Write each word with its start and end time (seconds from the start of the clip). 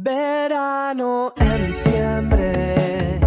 Verano 0.00 1.32
en 1.38 1.66
diciembre, 1.66 3.18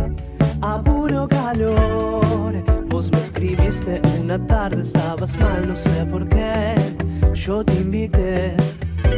a 0.61 0.81
puro 0.81 1.27
calor. 1.27 2.63
Vos 2.87 3.11
me 3.11 3.19
escribiste 3.19 4.01
una 4.21 4.37
tarde, 4.47 4.79
estabas 4.79 5.37
mal, 5.37 5.67
no 5.67 5.75
sé 5.75 6.05
por 6.05 6.29
qué. 6.29 6.75
Yo 7.33 7.65
te 7.65 7.73
invité, 7.73 8.55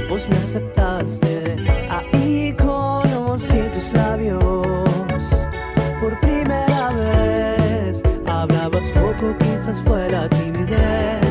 vos 0.09 0.27
me 0.29 0.37
aceptaste. 0.37 1.57
Ahí 1.91 2.55
conocí 2.57 3.69
tus 3.71 3.93
labios 3.93 4.41
por 6.01 6.19
primera 6.21 6.89
vez. 6.89 8.01
Hablabas 8.25 8.89
poco, 8.89 9.37
quizás 9.37 9.79
fuera 9.79 10.27
timidez. 10.27 11.21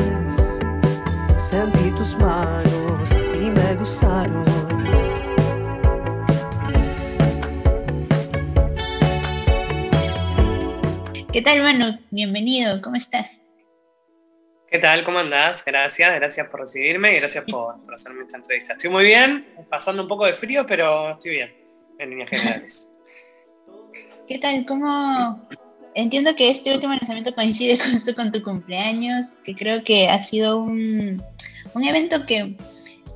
Sentí 1.35 1.91
tus 1.91 2.17
manos 2.17 3.09
y 3.33 3.49
me 3.49 3.75
gustaron. 3.75 4.52
Tal, 11.43 11.61
Manu? 11.61 11.99
Bienvenido, 12.09 12.81
¿cómo 12.81 12.95
estás? 12.95 13.47
¿Qué 14.71 14.79
tal? 14.79 15.03
¿Cómo 15.03 15.19
andás? 15.19 15.63
Gracias, 15.65 16.15
gracias 16.15 16.47
por 16.47 16.61
recibirme 16.61 17.11
y 17.11 17.19
gracias 17.19 17.43
por, 17.43 17.83
por 17.83 17.93
hacerme 17.93 18.21
esta 18.23 18.37
entrevista. 18.37 18.73
Estoy 18.73 18.89
muy 18.89 19.03
bien, 19.03 19.45
pasando 19.69 20.03
un 20.03 20.07
poco 20.07 20.25
de 20.25 20.31
frío, 20.31 20.65
pero 20.65 21.11
estoy 21.11 21.31
bien, 21.31 21.53
en 21.99 22.09
líneas 22.11 22.29
generales. 22.29 22.89
¿Qué 24.27 24.39
tal? 24.39 24.65
¿Cómo...? 24.65 25.47
Entiendo 25.95 26.33
que 26.35 26.49
este 26.49 26.73
último 26.73 26.93
lanzamiento 26.93 27.35
coincide 27.35 27.77
justo 27.77 28.15
con 28.15 28.31
tu 28.31 28.41
cumpleaños, 28.41 29.37
que 29.43 29.53
creo 29.53 29.83
que 29.83 30.07
ha 30.07 30.23
sido 30.23 30.57
un, 30.59 31.21
un 31.73 31.83
evento 31.83 32.25
que, 32.25 32.55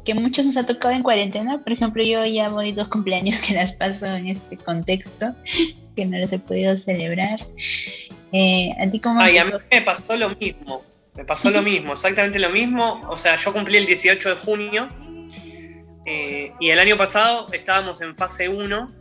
que 0.03 0.13
muchos 0.13 0.45
nos 0.45 0.57
ha 0.57 0.65
tocado 0.65 0.93
en 0.93 1.01
cuarentena. 1.01 1.63
Por 1.63 1.71
ejemplo, 1.71 2.03
yo 2.03 2.25
ya 2.25 2.49
voy 2.49 2.73
dos 2.73 2.89
cumpleaños 2.89 3.39
que 3.39 3.53
las 3.53 3.71
paso 3.71 4.05
en 4.05 4.27
este 4.27 4.57
contexto, 4.57 5.33
que 5.95 6.05
no 6.05 6.17
los 6.17 6.33
he 6.33 6.39
podido 6.39 6.77
celebrar. 6.77 7.39
Eh, 8.31 8.71
¿A 8.79 8.89
ti 8.89 8.99
cómo 8.99 9.21
Ay, 9.21 9.37
a 9.37 9.45
mí 9.45 9.51
me 9.71 9.81
pasó 9.81 10.15
lo 10.15 10.29
mismo. 10.35 10.83
Me 11.15 11.25
pasó 11.25 11.49
lo 11.49 11.63
mismo, 11.63 11.93
exactamente 11.93 12.37
lo 12.37 12.49
mismo. 12.49 13.01
O 13.09 13.17
sea, 13.17 13.35
yo 13.37 13.51
cumplí 13.51 13.77
el 13.77 13.87
18 13.87 14.29
de 14.29 14.35
junio 14.35 14.87
eh, 16.05 16.53
y 16.59 16.69
el 16.69 16.79
año 16.79 16.95
pasado 16.95 17.49
estábamos 17.51 18.01
en 18.01 18.15
fase 18.15 18.47
1 18.47 18.91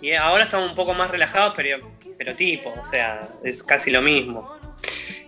y 0.00 0.12
ahora 0.12 0.44
estamos 0.44 0.70
un 0.70 0.74
poco 0.74 0.94
más 0.94 1.10
relajados, 1.10 1.52
pero, 1.54 1.92
pero 2.16 2.34
tipo, 2.34 2.72
o 2.76 2.82
sea, 2.82 3.28
es 3.44 3.62
casi 3.62 3.90
lo 3.90 4.00
mismo. 4.00 4.50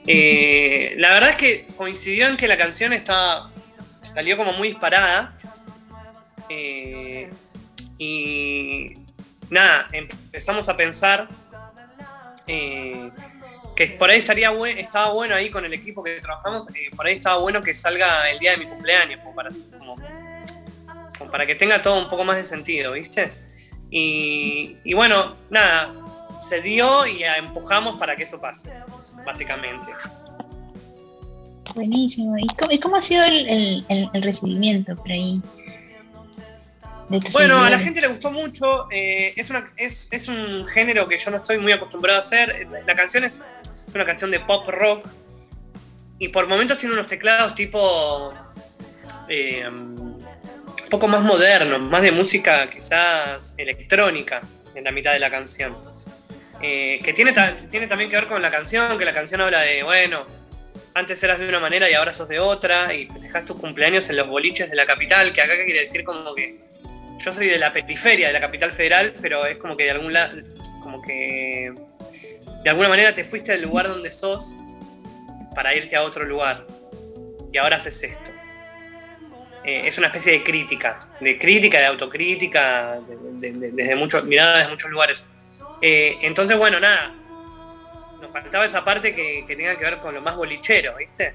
Eh, 0.07 0.95
la 0.99 1.13
verdad 1.13 1.31
es 1.31 1.37
que 1.37 1.67
coincidió 1.77 2.27
en 2.27 2.37
que 2.37 2.49
la 2.49 2.57
canción 2.57 2.93
estaba, 2.93 3.53
salió 4.01 4.37
como 4.37 4.53
muy 4.55 4.69
disparada. 4.69 5.39
Eh, 6.49 7.31
y 7.99 8.95
nada, 9.51 9.89
empezamos 9.93 10.69
a 10.69 10.77
pensar 10.77 11.29
eh, 12.47 13.11
que 13.77 13.87
por 13.99 14.09
ahí 14.11 14.19
estaría 14.19 14.53
estaba 14.79 15.13
bueno 15.13 15.35
ahí 15.35 15.51
con 15.51 15.65
el 15.65 15.73
equipo 15.73 16.03
que 16.03 16.21
trabajamos, 16.21 16.69
eh, 16.71 16.91
por 16.95 17.07
ahí 17.07 17.15
estaba 17.15 17.39
bueno 17.39 17.63
que 17.63 17.75
salga 17.75 18.31
el 18.31 18.39
día 18.39 18.53
de 18.53 18.59
mi 18.59 18.67
cumpleaños, 18.67 19.21
para, 19.35 19.51
para 21.31 21.47
que 21.47 21.55
tenga 21.55 21.83
todo 21.83 21.99
un 22.03 22.09
poco 22.09 22.25
más 22.25 22.37
de 22.37 22.45
sentido, 22.45 22.93
¿viste? 22.93 23.33
Y, 23.91 24.93
bueno, 24.95 25.37
nada, 25.51 25.95
se 26.39 26.61
dio 26.61 27.07
y 27.07 27.23
empujamos 27.23 27.99
para 27.99 28.17
que 28.17 28.25
eso 28.25 28.41
pase, 28.41 28.73
básicamente. 29.25 29.93
Buenísimo. 31.75 32.37
¿Y 32.71 32.79
cómo, 32.79 32.97
ha 32.97 33.03
sido 33.03 33.25
el- 33.25 33.85
el 33.89 34.23
recibimiento 34.23 34.95
por 34.97 35.11
ahí? 35.11 35.41
Tus 37.09 37.33
Bueno, 37.33 37.63
a 37.63 37.71
la 37.71 37.79
gente 37.79 38.01
le 38.01 38.09
gustó 38.09 38.31
mucho. 38.31 38.89
eh, 38.91 39.33
es, 39.37 39.51
una, 39.51 39.71
es, 39.77 40.09
es 40.11 40.29
un 40.29 40.67
género 40.67 41.07
que 41.09 41.19
yo 41.19 41.31
no 41.31 41.39
estoy 41.39 41.59
muy 41.59 41.73
acostumbrado 41.73 42.19
a 42.19 42.21
hacer. 42.21 42.69
La 42.87 42.95
canción 42.95 43.25
es 43.25 43.43
una 43.95 44.05
canción 44.05 44.31
de 44.31 44.41
pop 44.41 44.69
rock. 44.69 45.07
Y 46.19 46.29
por 46.29 46.47
momentos 46.47 46.79
tiene 46.79 46.95
unos 46.95 47.07
teclados 47.07 47.55
tipo. 47.55 48.33
eh, 49.29 49.69
un 50.85 50.91
poco 50.91 51.09
más 51.09 51.23
modernos, 51.23 51.81
más 51.81 52.03
de 52.03 52.13
música 52.13 52.69
quizás 52.71 53.55
electrónica 53.57 54.43
en 54.75 54.85
la 54.85 54.93
mitad 54.93 55.13
de 55.13 55.19
la 55.19 55.31
canción. 55.31 55.77
Eh, 56.63 57.01
que 57.03 57.13
tiene, 57.13 57.33
tiene 57.71 57.87
también 57.87 58.11
que 58.11 58.17
ver 58.17 58.29
con 58.29 58.41
la 58.41 58.51
canción, 58.51 58.97
que 58.99 59.05
la 59.05 59.13
canción 59.13 59.41
habla 59.41 59.61
de, 59.61 59.83
bueno, 59.83 60.25
antes 60.95 61.23
eras 61.23 61.39
de 61.39 61.49
una 61.49 61.59
manera 61.61 61.91
y 61.91 61.95
ahora 61.95 62.15
sos 62.15 62.29
de 62.29 62.39
otra, 62.39 62.95
y 62.95 63.07
festejás 63.07 63.45
tus 63.45 63.57
cumpleaños 63.57 64.09
en 64.09 64.17
los 64.17 64.29
boliches 64.29 64.71
de 64.71 64.77
la 64.77 64.87
capital, 64.87 65.33
que 65.33 65.43
acá 65.43 65.55
quiere 65.65 65.81
decir 65.81 66.05
como 66.05 66.35
que 66.35 66.61
yo 67.19 67.33
soy 67.33 67.47
de 67.49 67.59
la 67.59 67.73
periferia 67.73 68.27
de 68.29 68.33
la 68.33 68.41
capital 68.41 68.71
federal, 68.73 69.13
pero 69.21 69.47
es 69.47 69.57
como 69.59 69.77
que 69.77 69.85
de 69.85 69.91
algún 69.93 70.13
lado, 70.13 70.37
como 70.83 71.01
que 71.03 71.73
de 72.63 72.71
alguna 72.71 72.89
manera 72.89 73.13
te 73.15 73.25
fuiste 73.25 73.53
del 73.53 73.63
lugar 73.63 73.89
donde 73.89 74.11
sos 74.11 74.55
para 75.55 75.75
irte 75.75 75.97
a 75.97 76.03
otro 76.03 76.25
lugar. 76.25 76.67
Y 77.53 77.59
ahora 77.59 77.77
haces 77.77 78.03
esto. 78.03 78.31
Eh, 79.65 79.83
es 79.87 79.97
una 79.97 80.09
especie 80.09 80.33
de 80.33 80.43
crítica, 80.45 80.99
de 81.21 81.39
crítica, 81.39 81.79
de 81.79 81.87
autocrítica, 81.87 83.01
de- 83.01 83.17
de- 83.51 83.59
de- 83.59 83.73
desde 83.73 83.97
muchos, 83.97 84.25
mirada 84.27 84.59
desde 84.59 84.71
muchos 84.71 84.91
lugares. 84.91 85.27
Eh, 85.81 86.19
entonces, 86.23 86.57
bueno, 86.59 86.81
nada. 86.81 87.15
Nos 88.21 88.33
faltaba 88.33 88.65
esa 88.65 88.85
parte 88.85 89.15
que, 89.15 89.45
que 89.47 89.57
tenga 89.57 89.77
que 89.77 89.85
ver 89.85 89.99
con 89.99 90.15
lo 90.15 90.21
más 90.23 90.35
bolichero, 90.37 90.97
¿viste? 90.97 91.35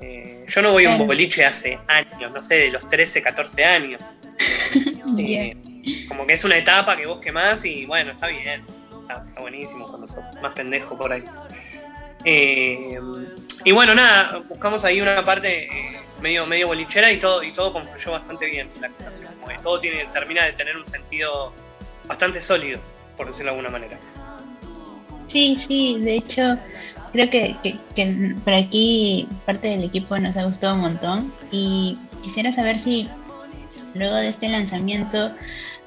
Eh, 0.00 0.44
yo 0.46 0.62
no 0.62 0.72
voy 0.72 0.84
a 0.84 0.90
un 0.90 1.06
boliche 1.06 1.44
hace 1.44 1.78
años, 1.88 2.30
no 2.32 2.40
sé, 2.40 2.56
de 2.56 2.70
los 2.70 2.88
13, 2.88 3.22
14 3.22 3.64
años. 3.64 4.12
Eh, 5.18 5.56
como 6.08 6.26
que 6.26 6.34
es 6.34 6.44
una 6.44 6.56
etapa 6.56 6.96
que 6.96 7.06
vos 7.06 7.20
quemás 7.20 7.64
y 7.64 7.86
bueno, 7.86 8.10
está 8.12 8.26
bien. 8.26 8.64
Está, 9.02 9.24
está 9.26 9.40
buenísimo 9.40 9.86
cuando 9.88 10.06
sos 10.08 10.22
más 10.42 10.52
pendejo 10.52 10.96
por 10.98 11.12
ahí. 11.12 11.22
Eh, 12.24 12.98
y 13.64 13.72
bueno, 13.72 13.94
nada, 13.94 14.42
buscamos 14.48 14.84
ahí 14.84 15.00
una 15.00 15.24
parte 15.24 15.64
eh, 15.64 16.00
medio, 16.20 16.44
medio 16.46 16.66
bolichera 16.66 17.10
y 17.12 17.18
todo, 17.18 17.42
y 17.42 17.52
todo 17.52 17.72
confluyó 17.72 18.10
bastante 18.12 18.46
bien 18.50 18.68
la 18.80 18.88
canción. 18.88 19.32
Como 19.34 19.46
que 19.48 19.58
todo 19.58 19.78
tiene, 19.78 20.04
termina 20.12 20.44
de 20.44 20.52
tener 20.52 20.76
un 20.76 20.86
sentido 20.86 21.52
bastante 22.06 22.40
sólido, 22.42 22.80
por 23.16 23.28
decirlo 23.28 23.52
de 23.52 23.58
alguna 23.58 23.70
manera. 23.70 23.98
Sí, 25.28 25.56
sí, 25.64 25.98
de 26.00 26.16
hecho, 26.16 26.58
creo 27.12 27.30
que, 27.30 27.56
que- 27.62 27.78
que 27.94 28.34
por 28.44 28.54
aquí 28.54 29.28
parte 29.44 29.68
del 29.68 29.84
equipo 29.84 30.18
nos 30.18 30.36
ha 30.36 30.44
gustado 30.44 30.74
un 30.74 30.80
montón 30.80 31.32
y 31.52 31.96
quisiera 32.22 32.52
saber 32.52 32.78
si 32.80 33.08
luego 33.96 34.16
de 34.16 34.28
este 34.28 34.48
lanzamiento 34.48 35.32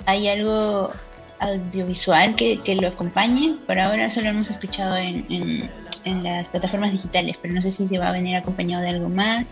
hay 0.05 0.27
algo 0.27 0.91
audiovisual 1.39 2.35
que, 2.35 2.61
que 2.63 2.75
lo 2.75 2.87
acompañe. 2.89 3.55
Por 3.65 3.79
ahora 3.79 4.09
solo 4.09 4.29
hemos 4.29 4.49
escuchado 4.49 4.97
en, 4.97 5.25
en- 5.29 5.71
en 6.05 6.23
las 6.23 6.47
plataformas 6.47 6.91
digitales, 6.93 7.35
pero 7.41 7.53
no 7.53 7.61
sé 7.61 7.71
si 7.71 7.85
se 7.87 7.97
va 7.99 8.09
a 8.09 8.11
venir 8.13 8.35
acompañado 8.37 8.81
de 8.83 8.89
algo 8.89 9.09
más. 9.09 9.45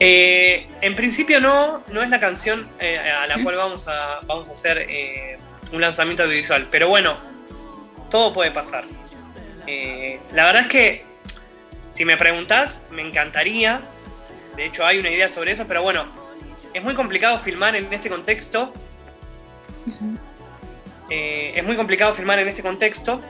Eh, 0.00 0.66
en 0.80 0.94
principio 0.96 1.40
no, 1.40 1.82
no 1.92 2.02
es 2.02 2.10
la 2.10 2.18
canción 2.20 2.68
eh, 2.80 2.98
a 2.98 3.26
la 3.28 3.42
cual 3.42 3.54
vamos 3.56 3.86
a, 3.88 4.20
vamos 4.26 4.48
a 4.48 4.52
hacer 4.52 4.78
eh, 4.88 5.38
un 5.72 5.80
lanzamiento 5.80 6.24
audiovisual, 6.24 6.66
pero 6.70 6.88
bueno, 6.88 7.16
todo 8.10 8.32
puede 8.32 8.50
pasar. 8.50 8.84
Eh, 9.66 10.20
la 10.32 10.44
verdad 10.46 10.62
es 10.62 10.68
que, 10.68 11.04
si 11.90 12.04
me 12.04 12.16
preguntás, 12.16 12.86
me 12.90 13.02
encantaría, 13.02 13.82
de 14.56 14.66
hecho 14.66 14.84
hay 14.84 14.98
una 14.98 15.10
idea 15.10 15.28
sobre 15.28 15.52
eso, 15.52 15.66
pero 15.66 15.82
bueno, 15.82 16.06
es 16.74 16.82
muy 16.82 16.94
complicado 16.94 17.38
filmar 17.38 17.74
en 17.76 17.90
este 17.92 18.10
contexto, 18.10 18.72
eh, 21.08 21.52
es 21.54 21.64
muy 21.64 21.76
complicado 21.76 22.12
filmar 22.12 22.38
en 22.40 22.48
este 22.48 22.62
contexto 22.62 23.20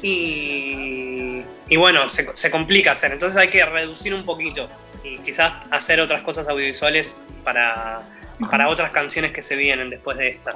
y, 0.00 1.42
y 1.68 1.76
bueno, 1.76 2.08
se, 2.08 2.34
se 2.34 2.50
complica 2.50 2.92
hacer, 2.92 3.12
entonces 3.12 3.38
hay 3.38 3.48
que 3.48 3.64
reducir 3.66 4.14
un 4.14 4.24
poquito 4.24 4.68
y 5.04 5.18
quizás 5.18 5.52
hacer 5.70 6.00
otras 6.00 6.22
cosas 6.22 6.48
audiovisuales 6.48 7.18
para, 7.44 8.02
para 8.50 8.68
otras 8.68 8.90
canciones 8.90 9.32
que 9.32 9.42
se 9.42 9.56
vienen 9.56 9.90
después 9.90 10.16
de 10.16 10.28
esta. 10.28 10.54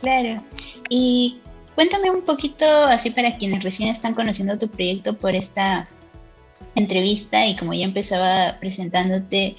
Claro. 0.00 0.42
Y 0.88 1.40
cuéntame 1.74 2.10
un 2.10 2.22
poquito, 2.22 2.66
así 2.86 3.10
para 3.10 3.36
quienes 3.38 3.62
recién 3.62 3.88
están 3.88 4.14
conociendo 4.14 4.58
tu 4.58 4.68
proyecto 4.68 5.14
por 5.16 5.34
esta 5.34 5.88
entrevista 6.74 7.46
y 7.46 7.56
como 7.56 7.74
ya 7.74 7.84
empezaba 7.84 8.58
presentándote, 8.60 9.56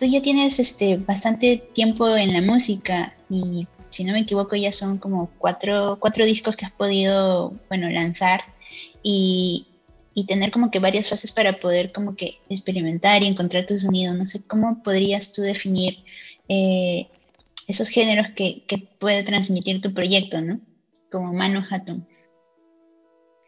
tú 0.00 0.06
ya 0.06 0.22
tienes 0.22 0.58
este 0.58 0.96
bastante 0.96 1.58
tiempo 1.74 2.08
en 2.16 2.32
la 2.32 2.40
música 2.40 3.14
y 3.28 3.68
si 3.90 4.04
no 4.04 4.14
me 4.14 4.20
equivoco 4.20 4.56
ya 4.56 4.72
son 4.72 4.98
como 4.98 5.30
cuatro, 5.38 5.98
cuatro 6.00 6.24
discos 6.24 6.56
que 6.56 6.64
has 6.64 6.72
podido, 6.72 7.52
bueno, 7.68 7.90
lanzar 7.90 8.40
y, 9.02 9.66
y 10.14 10.24
tener 10.24 10.50
como 10.50 10.70
que 10.70 10.78
varias 10.78 11.10
fases 11.10 11.32
para 11.32 11.60
poder 11.60 11.92
como 11.92 12.16
que 12.16 12.38
experimentar 12.48 13.22
y 13.22 13.26
encontrar 13.26 13.66
tu 13.66 13.78
sonido. 13.78 14.14
No 14.14 14.24
sé, 14.24 14.42
¿cómo 14.46 14.82
podrías 14.82 15.32
tú 15.32 15.42
definir 15.42 16.02
eh, 16.48 17.06
esos 17.68 17.88
géneros 17.88 18.28
que, 18.34 18.62
que 18.66 18.78
puede 18.78 19.22
transmitir 19.22 19.82
tu 19.82 19.92
proyecto, 19.92 20.40
¿no? 20.40 20.60
Como 21.10 21.32
Manu 21.32 21.62
Hatton. 21.68 22.06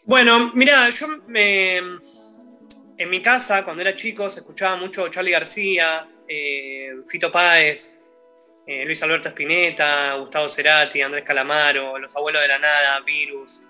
Bueno, 0.05 0.53
mira, 0.55 0.91
yo 0.91 1.07
me, 1.29 1.79
en 1.79 3.11
mi 3.11 3.23
casa, 3.23 3.65
cuando 3.65 3.83
era 3.83 3.97
chico, 3.97 4.29
se 4.29 4.41
escuchaba 4.41 4.77
mucho 4.77 5.09
Charlie 5.09 5.31
García, 5.31 6.09
eh, 6.35 6.95
Fito 7.07 7.31
Páez, 7.31 8.01
eh, 8.67 8.85
Luis 8.85 9.03
Alberto 9.03 9.29
Spinetta, 9.29 10.15
Gustavo 10.15 10.49
Cerati, 10.49 11.03
Andrés 11.03 11.25
Calamaro, 11.25 11.99
Los 11.99 12.15
Abuelos 12.15 12.41
de 12.43 12.49
la 12.49 12.59
Nada, 12.59 13.01
Virus, 13.01 13.65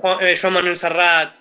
Juan, 0.00 0.18
eh, 0.22 0.50
Manuel 0.50 0.76
Serrat, 0.76 1.38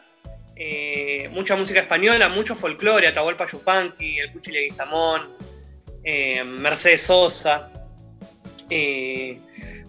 eh, 0.55 1.29
mucha 1.31 1.55
música 1.55 1.79
española, 1.79 2.29
mucho 2.29 2.55
folclore, 2.55 3.07
Atahualpa 3.07 3.47
Yupanqui, 3.47 4.19
El 4.19 4.31
Cuchi 4.33 4.51
Leguizamón, 4.51 5.35
Mercedes 6.45 7.01
Sosa. 7.01 7.71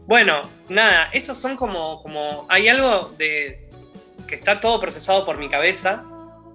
bueno, 0.07 0.49
nada, 0.69 1.11
esos 1.13 1.39
son 1.39 1.57
como, 1.57 2.03
como. 2.03 2.47
Hay 2.49 2.69
algo 2.69 3.15
de. 3.19 3.69
que 4.27 4.35
está 4.37 4.61
todo 4.61 4.81
procesado 4.81 5.25
por 5.25 5.37
mi 5.39 5.49
cabeza, 5.49 6.05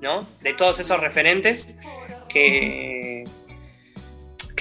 ¿no? 0.01 0.27
De 0.41 0.53
todos 0.53 0.79
esos 0.79 0.99
referentes 0.99 1.75
que. 2.29 3.12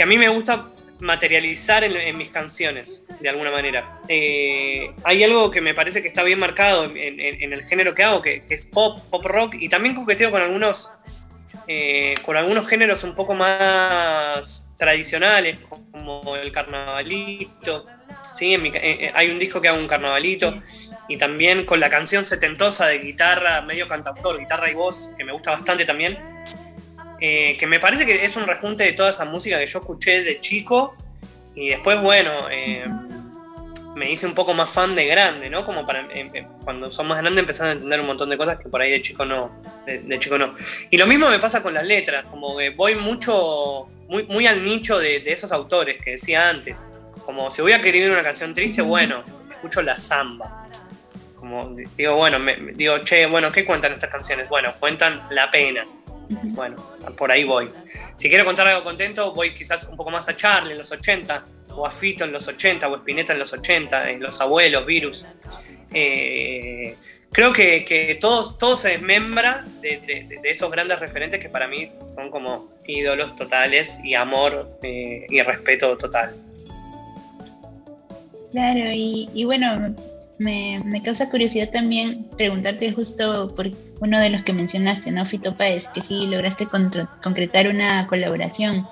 A 0.02 0.06
mí 0.06 0.18
me 0.18 0.28
gusta 0.28 0.66
materializar 1.02 1.82
en, 1.82 2.16
mis 2.16 2.28
canciones, 2.28 3.06
de 3.20 3.28
alguna 3.28 3.50
manera. 3.50 4.00
Eh, 4.08 4.92
hay 5.04 5.22
algo 5.24 5.50
que 5.50 5.60
me 5.60 5.74
parece 5.74 6.00
que 6.00 6.08
está 6.08 6.22
bien 6.22 6.38
marcado 6.38 6.84
en, 6.94 7.52
el 7.52 7.66
género 7.66 7.94
que 7.94 8.04
hago, 8.04 8.22
que, 8.22 8.44
es 8.48 8.66
pop, 8.66 9.00
pop 9.10 9.24
rock, 9.24 9.54
y 9.58 9.68
también 9.68 9.94
coqueteo 9.94 10.30
con 10.30 10.40
algunos, 10.40 10.92
eh, 11.66 12.14
con 12.24 12.36
algunos 12.36 12.68
géneros 12.68 13.02
un 13.02 13.14
poco 13.16 13.34
más 13.34 14.68
tradicionales, 14.76 15.56
como 15.90 16.36
el 16.36 16.52
carnavalito. 16.52 17.86
¿sí? 18.36 18.54
Eh, 18.54 19.10
hay 19.14 19.30
un 19.30 19.40
disco 19.40 19.60
que 19.60 19.68
hago 19.68 19.78
un 19.78 19.88
carnavalito, 19.88 20.62
y 21.08 21.16
también 21.18 21.66
con 21.66 21.80
la 21.80 21.90
canción 21.90 22.24
setentosa 22.24 22.86
de 22.86 23.00
guitarra, 23.00 23.62
medio 23.62 23.88
cantautor, 23.88 24.38
guitarra 24.38 24.70
y 24.70 24.74
voz, 24.74 25.10
que 25.18 25.24
me 25.24 25.32
gusta 25.32 25.50
bastante 25.50 25.84
también 25.84 26.16
eh, 27.24 27.56
que 27.56 27.68
me 27.68 27.78
parece 27.78 28.04
que 28.04 28.24
es 28.24 28.34
un 28.34 28.48
rejunte 28.48 28.82
de 28.82 28.94
toda 28.94 29.10
esa 29.10 29.24
música 29.24 29.56
que 29.56 29.68
yo 29.68 29.78
escuché 29.78 30.24
de 30.24 30.40
chico 30.40 30.96
y 31.54 31.68
después, 31.68 32.00
bueno, 32.00 32.32
eh, 32.50 32.84
me 33.94 34.10
hice 34.10 34.26
un 34.26 34.34
poco 34.34 34.54
más 34.54 34.68
fan 34.70 34.96
de 34.96 35.06
grande, 35.06 35.48
¿no? 35.48 35.64
Como 35.64 35.86
para 35.86 36.00
eh, 36.12 36.48
cuando 36.64 36.90
son 36.90 37.06
más 37.06 37.20
grandes 37.20 37.42
empezar 37.42 37.68
a 37.68 37.72
entender 37.72 38.00
un 38.00 38.08
montón 38.08 38.28
de 38.28 38.36
cosas 38.36 38.56
que 38.56 38.68
por 38.68 38.82
ahí 38.82 38.90
de 38.90 39.00
chico 39.00 39.24
no, 39.24 39.52
de, 39.86 40.18
chico 40.18 40.36
no. 40.36 40.56
Y 40.90 40.96
lo 40.96 41.06
mismo 41.06 41.30
me 41.30 41.38
pasa 41.38 41.62
con 41.62 41.74
las 41.74 41.86
letras, 41.86 42.24
como 42.24 42.56
que 42.56 42.70
voy 42.70 42.96
mucho, 42.96 43.86
muy, 44.08 44.24
muy 44.24 44.48
al 44.48 44.64
nicho 44.64 44.98
de, 44.98 45.22
esos 45.24 45.52
autores 45.52 45.98
que 46.02 46.12
decía 46.12 46.48
antes. 46.48 46.90
Como 47.24 47.52
si 47.52 47.62
voy 47.62 47.70
a 47.70 47.76
escribir 47.76 48.10
una 48.10 48.24
canción 48.24 48.52
triste, 48.52 48.82
bueno, 48.82 49.22
escucho 49.48 49.80
la 49.80 49.96
samba. 49.96 50.66
Como 51.36 51.72
digo, 51.96 52.16
bueno, 52.16 52.40
me, 52.40 52.56
digo, 52.74 52.98
che, 53.04 53.26
bueno, 53.26 53.52
¿qué 53.52 53.64
cuentan 53.64 53.92
estas 53.92 54.10
canciones? 54.10 54.48
Bueno, 54.48 54.74
cuentan 54.80 55.22
la 55.30 55.48
pena 55.52 55.86
bueno, 56.28 56.76
por 57.16 57.30
ahí 57.30 57.44
voy. 57.44 57.70
Si 58.16 58.28
quiero 58.28 58.44
contar 58.44 58.68
algo 58.68 58.84
contento, 58.84 59.32
voy 59.34 59.54
quizás 59.54 59.86
un 59.88 59.96
poco 59.96 60.10
más 60.10 60.28
a 60.28 60.36
Charlie 60.36 60.72
en 60.72 60.78
los 60.78 60.90
80, 60.90 61.44
o 61.74 61.86
a 61.86 61.90
Fito 61.90 62.24
en 62.24 62.32
los 62.32 62.46
80, 62.48 62.88
o 62.88 62.94
a 62.94 62.98
Spinetta 62.98 63.32
en 63.32 63.38
los 63.38 63.52
80, 63.52 64.10
en 64.10 64.20
Los 64.20 64.40
Abuelos, 64.40 64.84
Virus. 64.86 65.24
Eh, 65.92 66.96
creo 67.30 67.52
que, 67.52 67.84
que, 67.84 68.14
todo, 68.16 68.54
todo 68.54 68.76
se 68.76 68.90
desmembra 68.90 69.66
de, 69.80 70.40
esos 70.44 70.70
grandes 70.70 70.98
referentes 71.00 71.40
que 71.40 71.48
para 71.48 71.68
mí 71.68 71.88
son 72.14 72.30
como 72.30 72.70
ídolos 72.86 73.34
totales 73.36 74.00
y 74.04 74.14
amor 74.14 74.78
eh, 74.82 75.26
y 75.28 75.40
respeto 75.42 75.96
total. 75.96 76.34
Claro, 78.52 78.90
y, 78.92 79.30
y 79.32 79.44
bueno, 79.44 79.94
me, 80.42 81.02
causa 81.02 81.30
curiosidad 81.30 81.70
también 81.70 82.26
preguntarte 82.36 82.92
justo 82.92 83.54
por 83.54 83.70
uno 84.00 84.20
de 84.20 84.30
los 84.30 84.42
que 84.42 84.52
mencionaste, 84.52 85.10
¿no? 85.12 85.24
Fito 85.26 85.56
Páez, 85.56 85.88
que 85.88 86.02
sí 86.02 86.26
lograste 86.26 86.66
concretar 87.22 87.68
una 87.68 88.06
colaboración. 88.06 88.86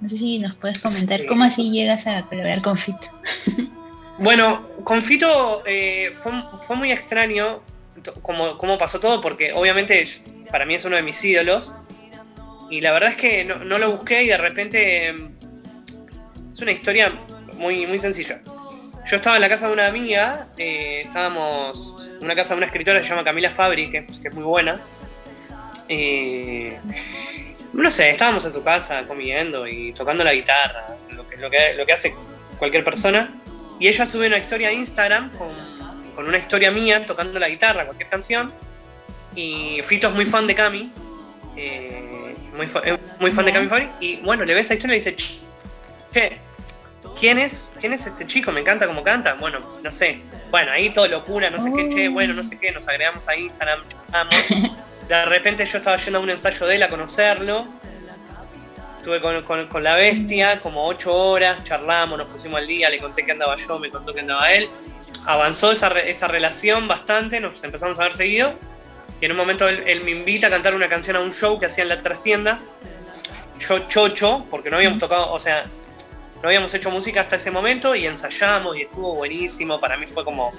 No 0.00 0.08
sé 0.08 0.16
si 0.16 0.38
nos 0.38 0.54
puedes 0.56 0.78
comentar 0.78 1.26
cómo 1.26 1.44
así 1.44 1.70
llegas 1.70 2.06
a 2.06 2.22
colaborar 2.26 2.62
con 2.62 2.78
Fito. 2.78 3.08
bueno, 4.18 4.68
con 4.84 5.02
Fito 5.02 5.62
eh, 5.66 6.12
fue, 6.14 6.76
muy 6.76 6.92
extraño 6.92 7.62
cómo, 8.22 8.78
pasó 8.78 9.00
todo, 9.00 9.20
porque 9.20 9.52
obviamente 9.52 10.06
para 10.50 10.64
mí 10.64 10.74
es 10.74 10.84
uno 10.84 10.96
de 10.96 11.02
mis 11.02 11.22
ídolos. 11.24 11.74
Y 12.70 12.80
la 12.80 12.92
verdad 12.92 13.10
es 13.10 13.16
que 13.16 13.44
no, 13.44 13.64
no 13.64 13.78
lo 13.78 13.90
busqué 13.90 14.22
y 14.22 14.28
de 14.28 14.36
repente 14.36 15.12
mm, 15.12 16.52
es 16.52 16.60
una 16.60 16.72
historia 16.72 17.12
muy, 17.54 17.86
muy 17.86 17.98
sencilla. 17.98 18.40
Yo 19.08 19.16
estaba 19.16 19.36
en 19.36 19.42
la 19.42 19.48
casa 19.48 19.68
de 19.68 19.72
una 19.72 19.86
amiga, 19.86 20.48
eh, 20.58 21.04
estábamos 21.06 22.10
en 22.14 22.24
una 22.24 22.36
casa 22.36 22.52
de 22.52 22.58
una 22.58 22.66
escritora 22.66 22.98
que 22.98 23.04
se 23.06 23.10
llama 23.10 23.24
Camila 23.24 23.50
Fabri, 23.50 23.90
que, 23.90 24.04
es 24.06 24.34
muy 24.34 24.44
buena. 24.44 24.82
Eh, 25.88 26.78
no 27.72 27.90
sé, 27.90 28.10
estábamos 28.10 28.44
en 28.44 28.52
su 28.52 28.62
casa 28.62 29.06
comiendo 29.06 29.66
y 29.66 29.94
tocando 29.94 30.24
la 30.24 30.34
guitarra, 30.34 30.94
lo 31.10 31.26
que, 31.26 31.86
que, 31.86 31.92
hace 31.92 32.14
cualquier 32.58 32.84
persona. 32.84 33.34
Y 33.80 33.88
ella 33.88 34.04
sube 34.04 34.26
una 34.26 34.36
historia 34.36 34.68
a 34.68 34.72
Instagram 34.72 35.30
con, 35.38 35.56
una 36.26 36.36
historia 36.36 36.70
mía 36.70 37.06
tocando 37.06 37.40
la 37.40 37.48
guitarra, 37.48 37.86
cualquier 37.86 38.10
canción. 38.10 38.52
Y 39.34 39.80
Fito 39.84 40.08
es 40.08 40.14
muy 40.14 40.26
fan 40.26 40.46
de 40.46 40.54
Cami. 40.54 40.92
Eh, 41.56 42.34
muy, 42.54 42.66
muy 43.20 43.32
fan 43.32 43.46
de 43.46 43.52
Cami 43.54 43.68
Fabri. 43.68 43.88
Y 44.00 44.16
bueno, 44.16 44.44
le 44.44 44.52
ve 44.52 44.60
esa 44.60 44.74
historia 44.74 44.96
y 44.96 45.00
le 45.00 45.10
dice, 45.10 45.16
che, 46.12 46.38
¿quién 47.18 47.38
es? 47.38 47.74
¿Quién 47.80 47.92
es 47.92 48.06
este 48.06 48.26
chico? 48.26 48.52
Me 48.52 48.60
encanta 48.60 48.86
cómo 48.86 49.02
canta. 49.02 49.34
Bueno, 49.34 49.60
no 49.82 49.92
sé. 49.92 50.20
Bueno, 50.50 50.72
ahí 50.72 50.90
todo 50.90 51.06
locura, 51.08 51.50
no 51.50 51.60
sé 51.60 51.72
qué, 51.72 51.88
che, 51.88 52.08
bueno, 52.08 52.34
no 52.34 52.42
sé 52.42 52.58
qué, 52.58 52.72
nos 52.72 52.88
agregamos 52.88 53.28
a 53.28 53.36
Instagram, 53.36 53.82
De 55.08 55.24
repente 55.24 55.64
yo 55.64 55.78
estaba 55.78 55.96
yendo 55.96 56.18
a 56.18 56.22
un 56.22 56.30
ensayo 56.30 56.66
de 56.66 56.76
él 56.76 56.82
a 56.82 56.88
conocerlo. 56.88 57.66
Estuve 58.98 59.20
con, 59.42 59.82
la 59.82 59.94
bestia 59.94 60.60
como 60.60 60.84
ocho 60.84 61.14
horas, 61.14 61.62
charlamos, 61.64 62.18
nos 62.18 62.28
pusimos 62.28 62.60
al 62.60 62.66
día, 62.66 62.90
le 62.90 62.98
conté 62.98 63.24
que 63.24 63.32
andaba 63.32 63.56
yo, 63.56 63.78
me 63.78 63.90
contó 63.90 64.12
que 64.14 64.20
andaba 64.20 64.52
él. 64.52 64.68
Avanzó 65.26 65.72
esa, 65.72 65.88
esa 65.98 66.28
relación 66.28 66.88
bastante, 66.88 67.40
nos 67.40 67.62
empezamos 67.64 67.98
a 67.98 68.02
ver 68.02 68.14
seguido. 68.14 68.52
Y 69.20 69.24
en 69.24 69.32
un 69.32 69.38
momento 69.38 69.68
él, 69.68 69.82
él, 69.86 70.04
me 70.04 70.10
invita 70.10 70.48
a 70.48 70.50
cantar 70.50 70.74
una 70.74 70.88
canción 70.88 71.16
a 71.16 71.20
un 71.20 71.32
show 71.32 71.58
que 71.58 71.66
hacía 71.66 71.82
en 71.82 71.88
la 71.88 71.98
trastienda. 71.98 72.60
Yo 73.58 73.78
chocho, 73.88 74.46
porque 74.50 74.70
no 74.70 74.76
habíamos 74.76 74.98
tocado, 74.98 75.32
o 75.32 75.38
sea, 75.38 75.66
no 76.42 76.48
habíamos 76.48 76.72
hecho 76.74 76.90
música 76.90 77.20
hasta 77.20 77.36
ese 77.36 77.50
momento 77.50 77.94
y 77.94 78.06
ensayamos 78.06 78.76
y 78.76 78.82
estuvo 78.82 79.14
buenísimo. 79.14 79.80
Para 79.80 79.96
mí 79.96 80.06
fue 80.06 80.24
como 80.24 80.52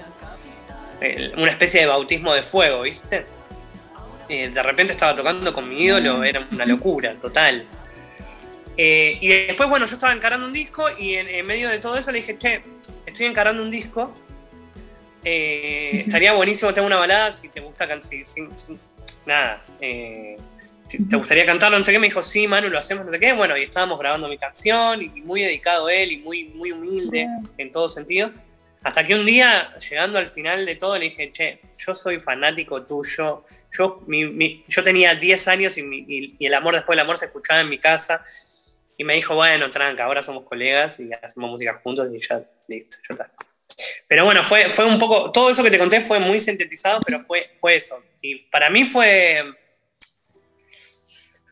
una 1.36 1.50
especie 1.50 1.80
de 1.80 1.86
bautismo 1.86 2.34
de 2.34 2.42
fuego, 2.42 2.82
¿viste? 2.82 3.24
Eh, 4.28 4.48
de 4.48 4.62
repente 4.62 4.92
estaba 4.92 5.14
tocando 5.14 5.52
con 5.52 5.68
mi 5.68 5.82
ídolo, 5.82 6.22
era 6.22 6.46
una 6.52 6.66
locura, 6.66 7.14
total. 7.14 7.66
Eh, 8.76 9.18
y 9.20 9.28
después, 9.28 9.68
bueno, 9.68 9.86
yo 9.86 9.94
estaba 9.94 10.12
encarando 10.12 10.46
un 10.46 10.52
disco 10.52 10.84
y 10.98 11.14
en, 11.14 11.46
medio 11.46 11.68
de 11.68 11.78
todo 11.78 11.96
eso 11.96 12.12
le 12.12 12.20
dije, 12.20 12.36
che, 12.36 12.62
estoy 13.06 13.26
encarando 13.26 13.62
un 13.62 13.70
disco. 13.70 14.14
Eh, 15.24 16.04
estaría 16.06 16.32
buenísimo 16.32 16.72
tener 16.72 16.86
una 16.86 16.96
balada 16.96 17.32
si 17.32 17.48
te 17.48 17.60
gusta 17.60 17.88
cantar. 17.88 18.10
nada 19.26 19.64
te 20.98 21.16
gustaría 21.16 21.46
cantarlo, 21.46 21.78
no 21.78 21.84
sé 21.84 21.92
qué, 21.92 21.98
me 21.98 22.08
dijo, 22.08 22.22
sí, 22.22 22.48
Manu, 22.48 22.68
lo 22.68 22.78
hacemos, 22.78 23.06
no 23.06 23.12
sé 23.12 23.20
qué. 23.20 23.32
Bueno, 23.32 23.56
y 23.56 23.62
estábamos 23.62 23.98
grabando 23.98 24.28
mi 24.28 24.38
canción, 24.38 25.00
y 25.02 25.08
muy 25.22 25.42
dedicado 25.42 25.88
él, 25.88 26.12
y 26.12 26.18
muy, 26.18 26.44
muy 26.44 26.72
humilde 26.72 27.26
en 27.58 27.72
todo 27.72 27.88
sentido. 27.88 28.30
Hasta 28.82 29.04
que 29.04 29.14
un 29.14 29.26
día, 29.26 29.76
llegando 29.76 30.18
al 30.18 30.30
final 30.30 30.64
de 30.64 30.74
todo, 30.74 30.98
le 30.98 31.04
dije, 31.06 31.30
che, 31.32 31.60
yo 31.76 31.94
soy 31.94 32.18
fanático 32.18 32.84
tuyo. 32.86 33.44
Yo, 33.72 34.04
yo 34.68 34.82
tenía 34.82 35.14
10 35.14 35.48
años 35.48 35.78
y, 35.78 36.36
el 36.40 36.54
amor 36.54 36.74
después 36.74 36.96
del 36.96 37.04
amor 37.04 37.18
se 37.18 37.26
escuchaba 37.26 37.60
en 37.60 37.68
mi 37.68 37.78
casa. 37.78 38.24
Y 38.96 39.04
me 39.04 39.14
dijo, 39.14 39.34
bueno, 39.34 39.70
tranca, 39.70 40.04
ahora 40.04 40.22
somos 40.22 40.44
colegas 40.44 41.00
y 41.00 41.10
hacemos 41.12 41.50
música 41.50 41.80
juntos 41.82 42.08
y 42.12 42.18
ya, 42.20 42.42
listo, 42.68 42.96
ya 43.08 43.14
está. 43.14 43.30
Pero 44.08 44.24
bueno, 44.24 44.42
fue, 44.42 44.68
fue 44.70 44.84
un 44.84 44.98
poco, 44.98 45.30
todo 45.30 45.50
eso 45.50 45.62
que 45.62 45.70
te 45.70 45.78
conté 45.78 46.00
fue 46.00 46.18
muy 46.18 46.40
sintetizado, 46.40 47.00
pero 47.04 47.22
fue, 47.22 47.50
fue 47.56 47.76
eso. 47.76 48.02
Y 48.20 48.36
para 48.50 48.68
mí 48.68 48.84
fue, 48.84 49.42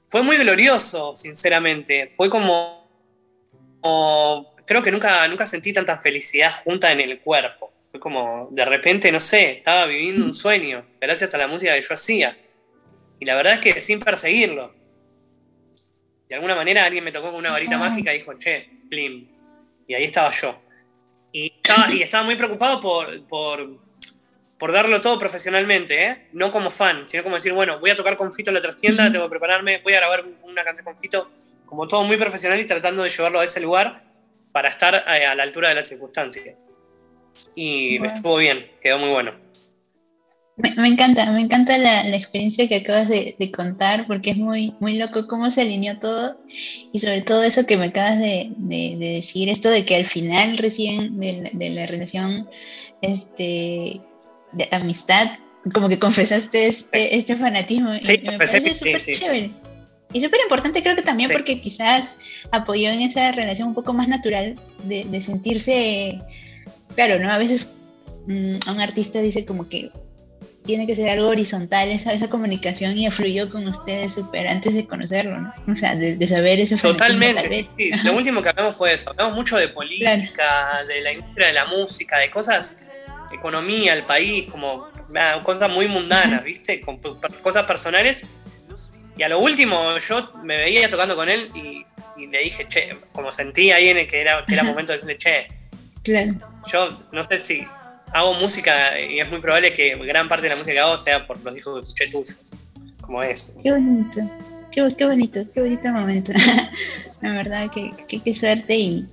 fue 0.09 0.23
muy 0.23 0.39
glorioso, 0.39 1.15
sinceramente. 1.15 2.09
Fue 2.11 2.31
como, 2.31 2.89
creo 4.67 4.83
que 4.83 4.91
nunca, 4.91 5.29
nunca 5.29 5.47
sentí 5.47 5.73
tanta 5.73 5.99
felicidad 5.99 6.53
junta 6.65 6.91
en 6.91 7.01
el 7.01 7.21
cuerpo. 7.21 7.73
Fue 7.91 8.01
como, 8.01 8.49
de 8.51 8.65
repente, 8.65 9.13
no 9.13 9.21
sé, 9.21 9.51
estaba 9.59 9.85
viviendo 9.87 10.25
un 10.25 10.35
sueño, 10.35 10.87
gracias 10.99 11.35
a 11.35 11.39
la 11.39 11.47
música 11.47 11.75
que 11.75 11.83
yo 11.83 11.95
hacía. 11.95 12.37
Y 13.21 13.27
la 13.27 13.35
verdad 13.37 13.55
es 13.55 13.59
que 13.61 13.81
sin 13.83 14.01
perseguirlo. 14.01 14.75
De 16.27 16.35
alguna 16.35 16.55
manera 16.55 16.85
alguien 16.85 17.05
me 17.05 17.13
tocó 17.13 17.31
con 17.31 17.41
una 17.41 17.51
varita 17.51 17.77
mágica 17.77 18.15
y 18.15 18.19
dijo, 18.19 18.33
che, 18.39 18.69
plim. 18.89 19.29
Y 19.87 19.95
ahí 19.95 20.05
estaba 20.05 20.31
yo. 20.31 20.63
Y 21.33 21.53
estaba, 21.63 21.93
y 21.93 22.03
estaba 22.03 22.25
muy 22.25 22.37
preocupado 22.37 22.81
por, 22.81 23.27
por 23.27 23.88
por 24.59 24.73
darlo 24.73 25.01
todo 25.01 25.19
profesionalmente, 25.19 26.07
¿eh? 26.07 26.29
no 26.33 26.51
como 26.51 26.71
fan, 26.71 27.05
sino 27.09 27.23
como 27.23 27.37
decir, 27.37 27.53
bueno, 27.53 27.79
voy 27.79 27.91
a 27.91 27.97
tocar 27.97 28.17
con 28.17 28.33
Fito 28.33 28.51
en 28.51 28.55
la 28.55 28.61
trastienda, 28.61 29.11
tengo 29.11 29.25
que 29.27 29.31
prepararme, 29.31 29.81
voy 29.85 29.95
a 29.95 29.99
grabar 29.99 30.25
una 30.43 30.65
canción 30.65 30.85
con 30.85 30.99
Fito, 30.99 31.31
como 31.65 31.87
todo 31.87 32.03
muy 32.05 32.17
profesional 32.17 32.59
y 32.59 32.65
tratando 32.65 33.03
de 33.05 33.11
llevarlo 33.11 33.41
a 33.41 33.45
ese 33.45 33.61
lugar 33.61 34.03
para 34.53 34.69
estar 34.69 34.95
eh, 34.95 35.27
a, 35.27 35.35
la 35.35 35.45
altura 35.45 35.69
de 35.69 35.77
las 35.77 35.89
circunstancias. 35.89 36.57
Y 37.55 38.05
estuvo 38.05 38.37
bien, 38.39 38.69
quedó 38.83 38.99
muy 38.99 39.11
bueno. 39.11 39.33
Me, 40.57 40.89
encanta, 40.89 41.31
me 41.31 41.41
encanta 41.41 41.79
la, 41.79 42.17
experiencia 42.17 42.67
que 42.67 42.77
acabas 42.77 43.09
de, 43.09 43.53
contar 43.55 44.09
porque 44.09 44.31
es 44.31 44.39
muy, 44.39 44.75
muy 44.81 44.99
loco 44.99 45.29
cómo 45.29 45.49
se 45.51 45.61
alineó 45.61 46.01
todo 46.01 46.37
y 46.93 46.99
sobre 46.99 47.23
todo 47.23 47.45
eso 47.45 47.65
que 47.65 47.77
me 47.77 47.87
acabas 47.87 48.19
de, 48.19 48.51
decir, 48.99 49.49
esto 49.51 49.71
de 49.71 49.85
que 49.85 49.95
al 49.95 50.05
final 50.05 50.59
recién 50.59 51.21
de, 51.21 51.53
la 51.71 51.87
relación 51.87 52.51
este, 53.03 54.01
de 54.53 54.69
amistad, 54.73 55.29
como 55.73 55.89
que 55.89 55.99
confesaste 55.99 56.67
este, 56.67 57.17
este 57.17 57.37
fanatismo. 57.37 57.93
Sí, 58.01 58.21
me 58.25 58.39
parece 58.39 58.75
súper 58.75 59.01
chévere. 59.01 59.51
Y 60.13 60.21
súper 60.23 60.41
importante 60.41 60.83
creo 60.83 60.97
que 60.97 61.03
también 61.03 61.31
porque 61.31 61.61
quizás 61.61 62.17
apoyó 62.51 62.91
en 62.91 63.03
esa 63.03 63.31
relación 63.33 63.69
un 63.69 63.75
poco 63.75 63.93
más 63.93 64.09
natural 64.09 64.59
de, 64.85 65.21
sentirse, 65.21 66.19
claro, 66.95 67.19
¿no? 67.19 67.31
A 67.33 67.39
veces 67.39 67.75
mm, 68.27 68.57
un 68.71 68.81
artista 68.81 69.21
dice 69.21 69.45
como 69.45 69.69
que 69.69 69.91
tiene 70.65 70.87
que 70.87 70.95
ser 70.95 71.09
algo 71.09 71.29
horizontal 71.29 71.91
esa, 71.91 72.13
esa 72.13 72.29
comunicación 72.29 72.97
y 72.99 73.11
fluyó 73.11 73.51
con 73.51 73.67
ustedes 73.69 74.15
súper 74.15 74.49
antes 74.49 74.75
de 74.75 74.87
conocerlo, 74.87 75.41
¿no? 75.41 75.55
O 75.67 75.77
sea, 75.77 75.95
de, 75.95 76.27
saber 76.27 76.61
eso. 76.61 76.77
Totalmente, 76.77 77.67
sí. 77.77 77.91
Lo 78.05 78.15
último 78.15 78.43
que 78.43 78.51
hablamos 78.51 78.77
fue 78.77 78.93
eso, 78.93 79.11
hablamos 79.11 79.35
mucho 79.35 79.57
de 79.57 79.69
política, 79.69 80.85
de 80.87 81.01
la 81.03 81.13
industria 81.13 81.49
de 81.49 81.53
la 81.55 81.65
música, 81.67 82.19
de 82.19 82.31
cosas, 82.31 82.81
economía, 83.39 83.95
el 83.95 84.05
país, 84.05 84.47
como 84.51 84.89
cosas 85.43 85.71
muy 85.71 85.89
mundanas, 85.89 86.45
¿viste? 86.45 86.81
Con 86.81 86.99
cosas 87.43 87.65
personales. 87.65 88.27
Y 89.17 89.23
a 89.23 89.29
lo 89.29 89.41
último 89.41 89.77
yo 89.99 90.33
me 90.45 90.57
veía 90.57 90.89
tocando 90.89 91.17
con 91.17 91.29
él 91.29 91.51
y, 91.55 91.85
le 92.27 92.39
dije, 92.41 92.67
che, 92.69 92.97
como 93.13 93.33
sentí 93.33 93.71
ahí 93.71 93.89
en 93.89 93.99
el 93.99 94.09
que 94.09 94.21
era, 94.21 94.45
que 94.45 94.55
era 94.55 94.65
momento 94.65 94.93
de 94.93 94.99
decirle, 94.99 95.17
che, 95.17 95.49
claro. 96.03 96.33
yo 96.67 96.99
no 97.13 97.25
sé 97.25 97.39
si 97.39 97.67
hago 98.13 98.35
música 98.35 98.99
y 99.01 99.21
es 99.21 99.29
muy 99.29 99.41
probable 99.41 99.73
que 99.73 99.97
gran 99.97 100.29
parte 100.29 100.45
de 100.45 100.51
la 100.51 100.57
música 100.57 100.73
que 100.73 100.81
hago 100.81 100.99
sea 100.99 101.27
por 101.27 101.41
los 101.43 101.57
hijos 101.57 101.81
que 101.81 101.83
escuché 101.85 102.11
tuyos, 102.11 102.53
como 103.01 103.23
es. 103.23 103.55
Qué 103.63 103.73
bonito, 103.73 104.21
qué, 104.73 105.05
bonito, 105.05 105.41
qué 105.55 105.61
bonito 105.61 105.89
momento. 105.91 106.33
la 107.23 107.33
verdad, 107.33 107.71
que 107.71 107.93
qué 108.07 108.35
suerte 108.35 108.75
y, 108.75 109.07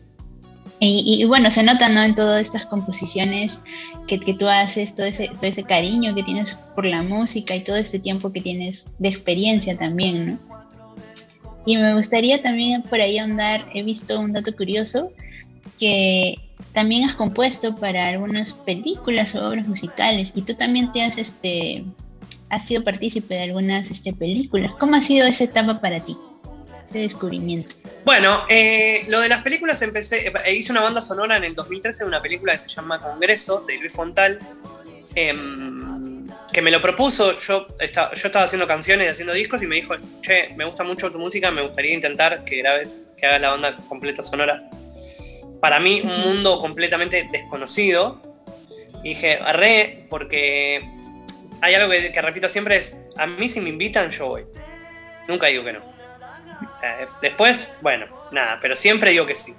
y, 0.80 1.26
bueno, 1.26 1.50
se 1.50 1.64
nota 1.64 1.90
¿no? 1.90 2.04
en 2.04 2.16
todas 2.16 2.42
estas 2.42 2.66
composiciones 2.66 3.60
que, 4.08 4.20
que 4.20 4.34
tú 4.34 4.48
haces, 4.48 4.96
todo 4.96 5.08
ese, 5.08 5.28
todo 5.30 5.48
ese 5.48 5.64
cariño 5.64 6.14
que 6.16 6.24
tienes 6.24 6.54
por 6.76 6.86
la 6.86 7.04
música 7.04 7.56
y 7.56 7.62
todo 7.62 7.76
este 7.76 8.00
tiempo 8.00 8.32
que 8.32 8.42
tienes 8.42 8.86
de 9.00 9.10
experiencia 9.10 9.78
también, 9.78 10.26
¿no? 10.26 10.40
Y 11.66 11.78
me 11.78 11.96
gustaría 11.96 12.42
también 12.42 12.84
por 12.84 13.02
ahí 13.02 13.18
ahondar, 13.18 13.68
he 13.74 13.82
visto 13.82 14.20
un 14.20 14.34
dato 14.34 14.56
curioso, 14.56 15.12
que 15.80 16.36
también 16.74 17.10
has 17.10 17.16
compuesto 17.16 17.76
para 17.78 18.10
algunas 18.10 18.54
películas 18.54 19.34
o 19.36 19.48
obras 19.48 19.68
musicales 19.68 20.32
y 20.36 20.44
tú 20.44 20.54
también 20.54 20.92
te 20.92 21.02
has 21.02 21.18
este 21.18 21.84
has 22.50 22.66
sido 22.66 22.84
partícipe 22.84 23.34
de 23.34 23.44
algunas 23.44 23.90
este, 23.90 24.14
películas. 24.14 24.72
¿Cómo 24.80 24.96
ha 24.96 25.02
sido 25.02 25.26
esa 25.26 25.46
etapa 25.46 25.80
para 25.80 26.00
ti? 26.00 26.16
Ese 26.90 27.00
descubrimiento. 27.00 27.76
Bueno, 28.04 28.46
eh, 28.50 29.04
lo 29.08 29.20
de 29.20 29.30
las 29.30 29.42
películas 29.42 29.82
empecé, 29.82 30.28
eh, 30.28 30.54
hice 30.54 30.72
una 30.72 30.82
banda 30.82 31.02
sonora 31.02 31.38
en 31.38 31.44
el 31.44 31.56
2013 31.56 32.04
de 32.04 32.08
una 32.08 32.22
película 32.22 32.54
que 32.54 32.60
se 32.60 32.68
llama 32.68 33.00
Congreso 33.02 33.62
de 33.68 33.78
Luis 33.78 33.94
Fontal, 33.94 34.40
em, 35.16 36.28
que 36.54 36.62
me 36.62 36.72
lo 36.72 36.82
propuso, 36.82 37.38
yo, 37.40 37.68
estaba, 37.80 38.14
yo 38.14 38.28
estaba 38.28 38.46
haciendo 38.46 38.68
canciones 38.68 39.08
y 39.08 39.10
haciendo 39.10 39.34
discos 39.34 39.62
y 39.64 39.68
me 39.68 39.76
dijo, 39.76 39.96
che, 40.22 40.54
me 40.56 40.66
gusta 40.66 40.84
mucho 40.84 41.12
tu 41.12 41.20
música, 41.20 41.52
me 41.52 41.62
gustaría 41.62 41.94
intentar 41.94 42.44
que 42.46 42.58
grabes, 42.58 43.10
que 43.18 43.26
hagas 43.26 43.42
la 43.42 43.52
banda 43.52 43.78
completa 43.88 44.24
sonora 44.24 44.70
para 45.66 45.80
mí 45.80 46.00
un 46.02 46.22
mundo 46.22 46.60
completamente 46.60 47.28
desconocido. 47.32 48.22
Y 49.04 49.10
dije, 49.10 49.40
arre, 49.44 50.06
porque 50.12 50.88
hay 51.60 51.74
algo 51.74 51.90
que, 51.90 52.22
repito 52.22 52.48
siempre 52.50 52.76
es, 52.76 53.00
a 53.18 53.26
mí 53.26 53.50
si 53.50 53.62
me 53.62 53.70
invitan 53.70 54.12
yo 54.12 54.28
voy. 54.28 54.46
Nunca 55.28 55.48
digo 55.48 55.64
que 55.64 55.74
no. 55.74 55.95
Después, 57.22 57.74
bueno, 57.82 58.08
nada, 58.32 58.60
pero 58.62 58.76
siempre 58.76 59.12
digo 59.12 59.26
que 59.26 59.36
sí. 59.36 59.54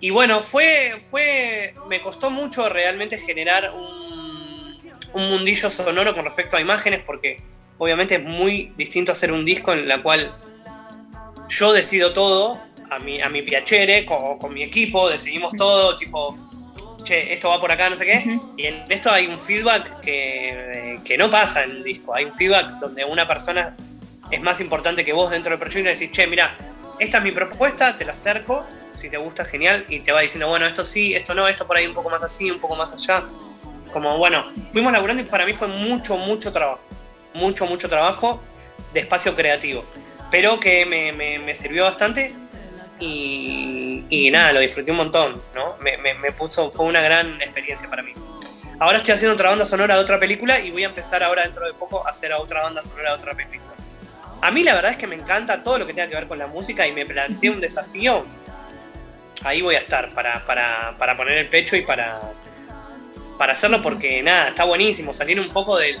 Y 0.00 0.10
bueno, 0.10 0.40
fue, 0.40 0.98
fue, 1.00 1.74
me 1.88 2.00
costó 2.00 2.30
mucho 2.30 2.68
realmente 2.68 3.18
generar 3.18 3.72
un, 3.74 4.82
un 5.14 5.30
mundillo 5.30 5.70
sonoro 5.70 6.14
con 6.14 6.24
respecto 6.24 6.56
a 6.56 6.60
imágenes, 6.60 7.00
porque 7.04 7.40
obviamente 7.78 8.16
es 8.16 8.22
muy 8.22 8.72
distinto 8.76 9.12
hacer 9.12 9.32
un 9.32 9.44
disco 9.44 9.72
en 9.72 9.90
el 9.90 10.02
cual 10.02 10.30
yo 11.48 11.72
decido 11.72 12.12
todo 12.12 12.60
a 12.90 12.98
mi, 12.98 13.20
a 13.20 13.28
mi 13.28 13.42
piacere, 13.42 14.04
con, 14.04 14.38
con 14.38 14.52
mi 14.52 14.62
equipo, 14.62 15.08
decidimos 15.08 15.52
todo, 15.56 15.96
tipo, 15.96 16.36
che, 17.04 17.32
esto 17.32 17.48
va 17.48 17.60
por 17.60 17.70
acá, 17.70 17.88
no 17.88 17.96
sé 17.96 18.04
qué. 18.04 18.38
Y 18.56 18.66
en 18.66 18.84
esto 18.88 19.10
hay 19.10 19.26
un 19.26 19.38
feedback 19.38 20.00
que, 20.00 20.98
que, 21.04 21.16
no 21.16 21.30
pasa 21.30 21.62
en 21.64 21.70
el 21.70 21.84
disco. 21.84 22.14
Hay 22.14 22.24
un 22.24 22.34
feedback 22.34 22.80
donde 22.80 23.04
una 23.04 23.26
persona 23.26 23.76
es 24.30 24.40
más 24.40 24.60
importante 24.60 25.04
que 25.04 25.12
vos 25.12 25.30
dentro 25.30 25.50
del 25.50 25.58
proyecto 25.58 25.88
decís, 25.88 26.10
che, 26.12 26.26
mira, 26.26 26.56
esta 26.98 27.18
es 27.18 27.24
mi 27.24 27.32
propuesta, 27.32 27.96
te 27.96 28.04
la 28.04 28.12
acerco, 28.12 28.64
si 28.94 29.08
te 29.08 29.16
gusta, 29.16 29.44
genial, 29.44 29.84
y 29.88 30.00
te 30.00 30.12
va 30.12 30.20
diciendo, 30.20 30.48
bueno, 30.48 30.66
esto 30.66 30.84
sí, 30.84 31.14
esto 31.14 31.34
no, 31.34 31.46
esto 31.48 31.66
por 31.66 31.76
ahí 31.76 31.86
un 31.86 31.94
poco 31.94 32.10
más 32.10 32.22
así, 32.22 32.50
un 32.50 32.58
poco 32.58 32.76
más 32.76 32.92
allá. 32.92 33.24
Como, 33.92 34.18
bueno, 34.18 34.52
fuimos 34.72 34.92
laburando 34.92 35.22
y 35.22 35.26
para 35.26 35.46
mí 35.46 35.52
fue 35.52 35.68
mucho, 35.68 36.16
mucho 36.16 36.52
trabajo. 36.52 36.82
Mucho, 37.34 37.66
mucho 37.66 37.88
trabajo 37.88 38.40
de 38.92 39.00
espacio 39.00 39.34
creativo. 39.34 39.84
Pero 40.30 40.58
que 40.58 40.86
me, 40.86 41.12
me, 41.12 41.38
me 41.38 41.54
sirvió 41.54 41.84
bastante 41.84 42.34
y, 43.00 44.30
nada, 44.30 44.52
lo 44.52 44.60
disfruté 44.60 44.90
un 44.90 44.98
montón, 44.98 45.42
¿no? 45.54 45.76
Me, 45.80 46.32
puso, 46.32 46.70
fue 46.70 46.86
una 46.86 47.00
gran 47.00 47.34
experiencia 47.40 47.88
para 47.88 48.02
mí. 48.02 48.12
Ahora 48.78 48.98
estoy 48.98 49.14
haciendo 49.14 49.34
otra 49.34 49.50
banda 49.50 49.64
sonora 49.64 49.94
de 49.94 50.00
otra 50.00 50.18
película 50.18 50.58
y 50.60 50.70
voy 50.70 50.82
a 50.82 50.86
empezar 50.86 51.22
ahora 51.22 51.42
dentro 51.42 51.66
de 51.66 51.74
poco 51.74 52.06
a 52.06 52.10
hacer 52.10 52.32
otra 52.32 52.62
banda 52.62 52.82
sonora 52.82 53.10
de 53.10 53.16
otra 53.16 53.34
película. 53.34 53.63
A 54.44 54.50
mí 54.50 54.62
la 54.62 54.74
verdad 54.74 54.90
es 54.90 54.96
que 54.98 55.06
me 55.06 55.14
encanta 55.14 55.62
todo 55.62 55.78
lo 55.78 55.86
que 55.86 55.94
tenga 55.94 56.08
que 56.08 56.16
ver 56.16 56.28
con 56.28 56.38
la 56.38 56.46
música 56.46 56.86
y 56.86 56.92
me 56.92 57.06
planteé 57.06 57.48
un 57.48 57.60
desafío. 57.60 58.26
Ahí 59.42 59.62
voy 59.62 59.74
a 59.74 59.78
estar 59.78 60.12
para, 60.12 60.44
poner 61.16 61.38
el 61.38 61.48
pecho 61.48 61.76
y 61.76 61.82
para, 61.82 62.20
para 63.38 63.54
hacerlo 63.54 63.80
porque 63.80 64.22
nada, 64.22 64.48
está 64.48 64.64
buenísimo, 64.64 65.14
salir 65.14 65.40
un 65.40 65.50
poco 65.50 65.78
del 65.78 65.98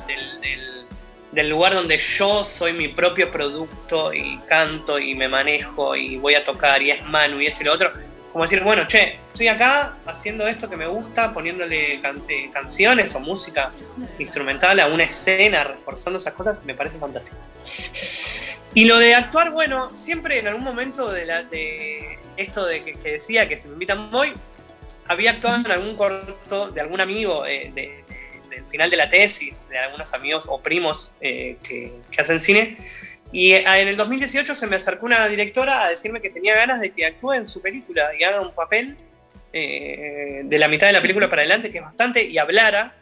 del 1.34 1.48
lugar 1.48 1.74
donde 1.74 1.98
yo 1.98 2.44
soy 2.44 2.72
mi 2.72 2.88
propio 2.88 3.30
producto 3.30 4.12
y 4.12 4.38
canto 4.46 4.98
y 4.98 5.14
me 5.14 5.28
manejo 5.28 5.96
y 5.96 6.16
voy 6.16 6.34
a 6.34 6.44
tocar 6.44 6.80
y 6.82 6.92
es 6.92 7.02
Manu 7.04 7.40
y 7.40 7.46
esto 7.46 7.62
y 7.62 7.64
lo 7.64 7.72
otro. 7.72 7.92
Como 8.34 8.42
decir, 8.42 8.64
bueno, 8.64 8.84
che, 8.88 9.20
estoy 9.28 9.46
acá 9.46 9.96
haciendo 10.06 10.44
esto 10.48 10.68
que 10.68 10.76
me 10.76 10.88
gusta, 10.88 11.32
poniéndole 11.32 12.00
eh, 12.02 12.50
canciones 12.52 13.14
o 13.14 13.20
música 13.20 13.70
instrumental 14.18 14.80
a 14.80 14.88
una 14.88 15.04
escena, 15.04 15.62
reforzando 15.62 16.18
esas 16.18 16.32
cosas, 16.32 16.60
me 16.64 16.74
parece 16.74 16.98
fantástico. 16.98 17.36
Y 18.74 18.86
lo 18.86 18.98
de 18.98 19.14
actuar, 19.14 19.52
bueno, 19.52 19.94
siempre 19.94 20.40
en 20.40 20.48
algún 20.48 20.64
momento 20.64 21.12
de, 21.12 21.26
la, 21.26 21.44
esto 22.36 22.66
de 22.66 22.82
que, 22.82 22.98
decía 23.08 23.48
que 23.48 23.56
si 23.56 23.68
me 23.68 23.74
invitan 23.74 24.10
voy, 24.10 24.32
había 25.06 25.30
actuado 25.30 25.64
en 25.64 25.70
algún 25.70 25.96
corto 25.96 26.72
de 26.72 26.80
algún 26.80 27.00
amigo 27.00 27.46
eh, 27.46 27.70
de, 27.72 28.04
del 28.50 28.66
final 28.66 28.90
de 28.90 28.96
la 28.96 29.08
tesis 29.08 29.68
de 29.68 29.78
algunos 29.78 30.12
amigos 30.12 30.46
o 30.48 30.60
primos 30.60 31.12
eh, 31.20 31.56
que, 31.62 31.92
hacen 32.18 32.40
cine. 32.40 32.78
Y 33.34 33.52
eh, 33.52 33.64
en 33.66 33.88
el 33.88 33.96
2018 33.96 34.54
se 34.54 34.66
me 34.68 34.76
acercó 34.76 35.06
una 35.06 35.26
directora 35.26 35.84
a 35.84 35.90
decirme 35.90 36.22
que 36.22 36.30
tenía 36.30 36.54
ganas 36.54 36.80
de 36.80 36.90
que 36.90 37.04
actúe 37.04 37.32
en 37.32 37.48
su 37.48 37.60
película 37.60 38.12
y 38.16 38.22
haga 38.22 38.40
un 38.40 38.54
papel 38.54 38.96
eh, 39.52 40.42
de 40.44 40.58
la 40.58 40.68
mitad 40.68 40.86
de 40.86 40.92
la 40.92 41.02
película 41.02 41.28
para 41.28 41.42
adelante, 41.42 41.72
que 41.72 41.78
es 41.78 41.84
bastante, 41.84 42.24
y 42.24 42.38
hablara. 42.38 42.96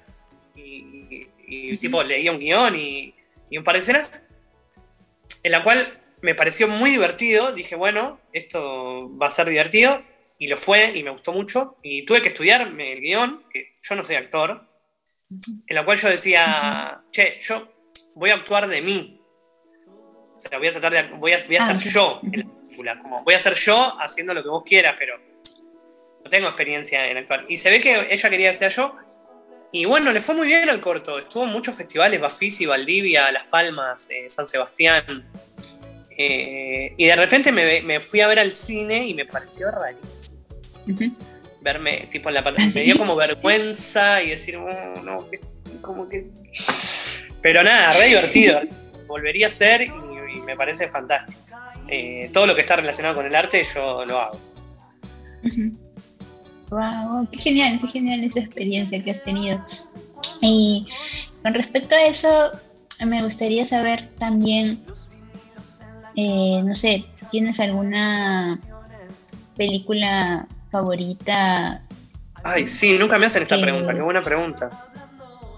Y, 0.57 1.77
tipo 1.77 2.03
leía 2.03 2.33
un 2.33 2.39
guion 2.39 2.75
y, 2.75 3.15
y 3.51 3.59
un 3.59 3.65
par 3.65 3.75
de 3.75 3.81
escenas, 3.81 4.31
en 5.43 5.53
la 5.53 5.63
cual 5.63 5.79
me 6.23 6.35
pareció 6.35 6.67
muy 6.67 6.91
divertido. 6.91 7.53
Dije, 7.53 7.77
bueno, 7.77 8.19
esto 8.33 9.15
va 9.19 9.27
a 9.27 9.31
ser 9.31 9.51
divertido. 9.51 10.03
Y 10.39 10.49
lo 10.49 10.57
fue 10.57 10.93
y 10.95 11.03
me 11.03 11.11
gustó 11.11 11.35
mucho. 11.35 11.77
Y 11.83 12.07
tuve 12.07 12.23
que 12.23 12.29
estudiarme 12.29 12.93
el 12.93 13.01
guion, 13.01 13.45
que 13.53 13.77
yo 13.83 13.95
no 13.97 14.03
soy 14.03 14.15
actor, 14.15 14.67
en 15.29 15.77
la 15.77 15.85
cual 15.85 15.99
yo 15.99 16.09
decía, 16.09 17.03
che, 17.11 17.39
yo 17.43 17.71
voy 18.15 18.31
a 18.31 18.35
actuar 18.35 18.67
de 18.69 18.81
mí. 18.81 19.22
Sea, 20.43 20.59
voy 20.59 20.69
a 20.69 20.73
tratar 20.73 20.93
de, 20.93 21.03
voy 21.17 21.33
a, 21.33 21.39
voy 21.47 21.57
a 21.57 21.65
ah, 21.65 21.79
ser 21.79 21.93
yo 21.93 22.21
en 22.25 22.41
la 22.41 22.47
película, 22.47 22.99
como 22.99 23.23
voy 23.23 23.35
a 23.35 23.41
ser 23.41 23.55
yo 23.55 23.77
haciendo 24.01 24.35
lo 24.35 24.43
que 24.43 24.49
vos 24.49 24.65
quieras, 24.65 24.97
pero 24.99 25.17
no 26.25 26.31
tengo 26.31 26.49
experiencia 26.49 27.09
en 27.09 27.19
actuar. 27.19 27.45
Y 27.49 27.57
se 27.57 27.71
ve 27.71 27.81
que 27.81 28.09
ella 28.11 28.31
quería 28.31 28.51
que 28.51 28.57
sea 28.57 28.69
yo. 28.69 28.97
Y 29.71 29.85
bueno, 29.85 30.13
le 30.13 30.21
fue 30.21 30.35
muy 30.35 30.49
bien 30.49 30.69
al 30.69 30.81
corto. 30.81 31.19
Estuvo 31.19 31.45
en 31.45 31.51
muchos 31.51 31.77
festivales, 31.77 32.21
Bafisi, 32.21 32.67
Valdivia, 32.67 33.31
Las 33.33 33.47
Palmas, 33.47 34.09
eh, 34.11 34.29
San 34.29 34.49
Sebastián. 34.49 35.31
Eh, 36.19 36.93
y 36.97 37.07
de 37.07 37.17
repente 37.17 37.53
me, 37.53 38.01
fui 38.01 38.21
a 38.21 38.27
ver 38.27 38.39
al 38.39 38.53
cine 38.53 39.07
y 39.07 39.15
me 39.15 39.25
pareció 39.25 39.71
rarísimo 39.71 40.43
verme 41.63 42.09
tipo 42.11 42.29
en 42.29 42.35
la 42.35 42.43
pantalla. 42.43 42.71
Me 42.75 42.83
dio 42.83 42.99
como 42.99 43.17
vergüenza 43.17 44.23
y 44.23 44.31
decir, 44.31 44.57
oh, 44.57 45.03
no, 45.03 45.29
como 45.81 46.09
que. 46.09 46.27
Pero 47.41 47.63
nada, 47.63 47.95
re 47.95 48.09
divertido. 48.09 48.61
Volvería 49.07 49.47
a 49.47 49.51
ser 49.51 49.83
y, 49.83 49.91
me 50.45 50.57
parece 50.57 50.89
fantástico. 50.89 51.41
Eh, 51.89 52.31
todo 52.33 52.47
lo 52.47 52.55
que 52.55 52.61
está 52.61 52.77
relacionado 52.77 53.15
con 53.17 53.27
el 53.27 53.35
arte 53.35 53.63
yo 53.75 54.05
lo 54.07 54.19
hago. 54.19 54.39
Wow, 56.71 57.29
qué 57.31 57.39
genial, 57.39 57.79
qué 57.83 57.89
genial 57.89 58.25
esa 58.25 58.41
experiencia 58.41 59.03
que 59.03 59.11
has 59.11 59.23
tenido. 59.23 59.65
Y 60.41 60.87
con 61.43 61.55
respecto 61.55 61.95
a 61.95 62.03
eso, 62.05 62.51
me 63.05 63.23
gustaría 63.23 63.67
saber 63.67 64.09
también, 64.19 64.81
eh, 66.17 66.63
no 66.65 66.75
sé, 66.75 67.05
¿tienes 67.31 67.61
alguna 67.61 68.59
película 69.57 70.47
favorita? 70.71 71.83
Ay, 72.45 72.67
sí, 72.67 72.97
nunca 72.99 73.19
me 73.19 73.27
hacen 73.27 73.43
esta 73.43 73.61
pregunta, 73.61 73.95
qué 73.95 74.01
buena 74.03 74.23
pregunta. 74.23 74.71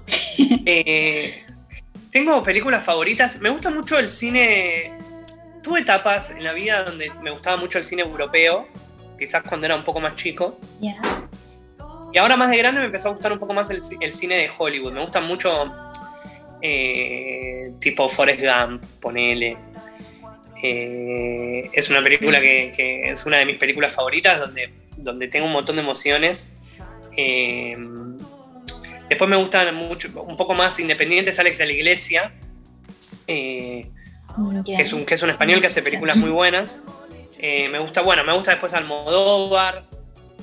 Eh, 0.67 1.45
tengo 2.15 2.41
películas 2.45 2.85
favoritas, 2.85 3.41
me 3.41 3.51
gusta 3.51 3.71
mucho 3.71 3.99
el 3.99 4.09
cine, 4.09 4.93
tuve 5.65 5.81
etapas 5.81 6.31
en 6.31 6.45
la 6.45 6.53
vida 6.53 6.85
donde 6.85 7.11
me 7.25 7.33
gustaba 7.33 7.57
mucho 7.57 7.77
el 7.77 7.85
cine 7.85 8.03
europeo, 8.03 8.69
quizás 9.19 9.43
cuando 9.43 9.67
era 9.67 9.75
un 9.75 9.83
poco 9.83 10.01
más 10.01 10.15
chico. 10.15 10.61
Y 10.81 12.19
ahora 12.19 12.37
más 12.37 12.51
de 12.51 12.59
grande 12.59 12.79
me 12.79 12.87
empezó 12.87 13.09
a 13.09 13.13
gustar 13.15 13.33
un 13.33 13.41
poco 13.41 13.53
más 13.53 13.69
el, 13.71 13.83
cine 13.83 14.37
de 14.37 14.49
Hollywood. 14.57 14.93
Me 14.93 15.01
gusta 15.01 15.21
mucho 15.23 15.51
eh, 16.63 17.73
tipo 17.81 18.09
Forrest 18.09 18.41
Gump, 18.41 18.85
ponele. 19.01 19.57
Eh, 20.63 21.69
es 21.73 21.91
una 21.91 22.01
película 22.01 22.41
que, 22.41 23.11
es 23.11 23.27
una 23.27 23.39
de 23.39 23.47
mis 23.47 23.59
películas 23.59 23.93
favoritas 23.93 24.39
donde, 24.39 24.73
donde 24.99 25.27
tengo 25.27 25.47
un 25.47 25.53
montón 25.53 25.75
de 25.75 25.83
emociones. 25.83 26.59
Eh, 27.17 27.77
después 29.09 29.29
me 29.29 29.37
gustan 29.37 29.75
mucho, 29.75 30.09
un 30.23 30.37
poco 30.37 30.55
más 30.55 30.79
independientes 30.79 31.39
Alex 31.39 31.59
de 31.59 31.67
la 31.67 31.73
Iglesia, 31.73 32.33
que, 33.27 33.91
es 34.67 34.93
un, 34.93 35.07
que 35.07 35.15
es 35.15 35.23
un 35.23 35.31
español 35.31 35.61
que 35.61 35.69
hace 35.69 35.83
películas 35.83 36.17
muy 36.17 36.31
buenas. 36.31 36.81
me 37.41 37.79
gusta, 37.79 38.03
bueno, 38.03 38.25
me 38.25 38.33
gusta 38.33 38.53
después 38.53 38.75
Almodóvar, 38.75 39.85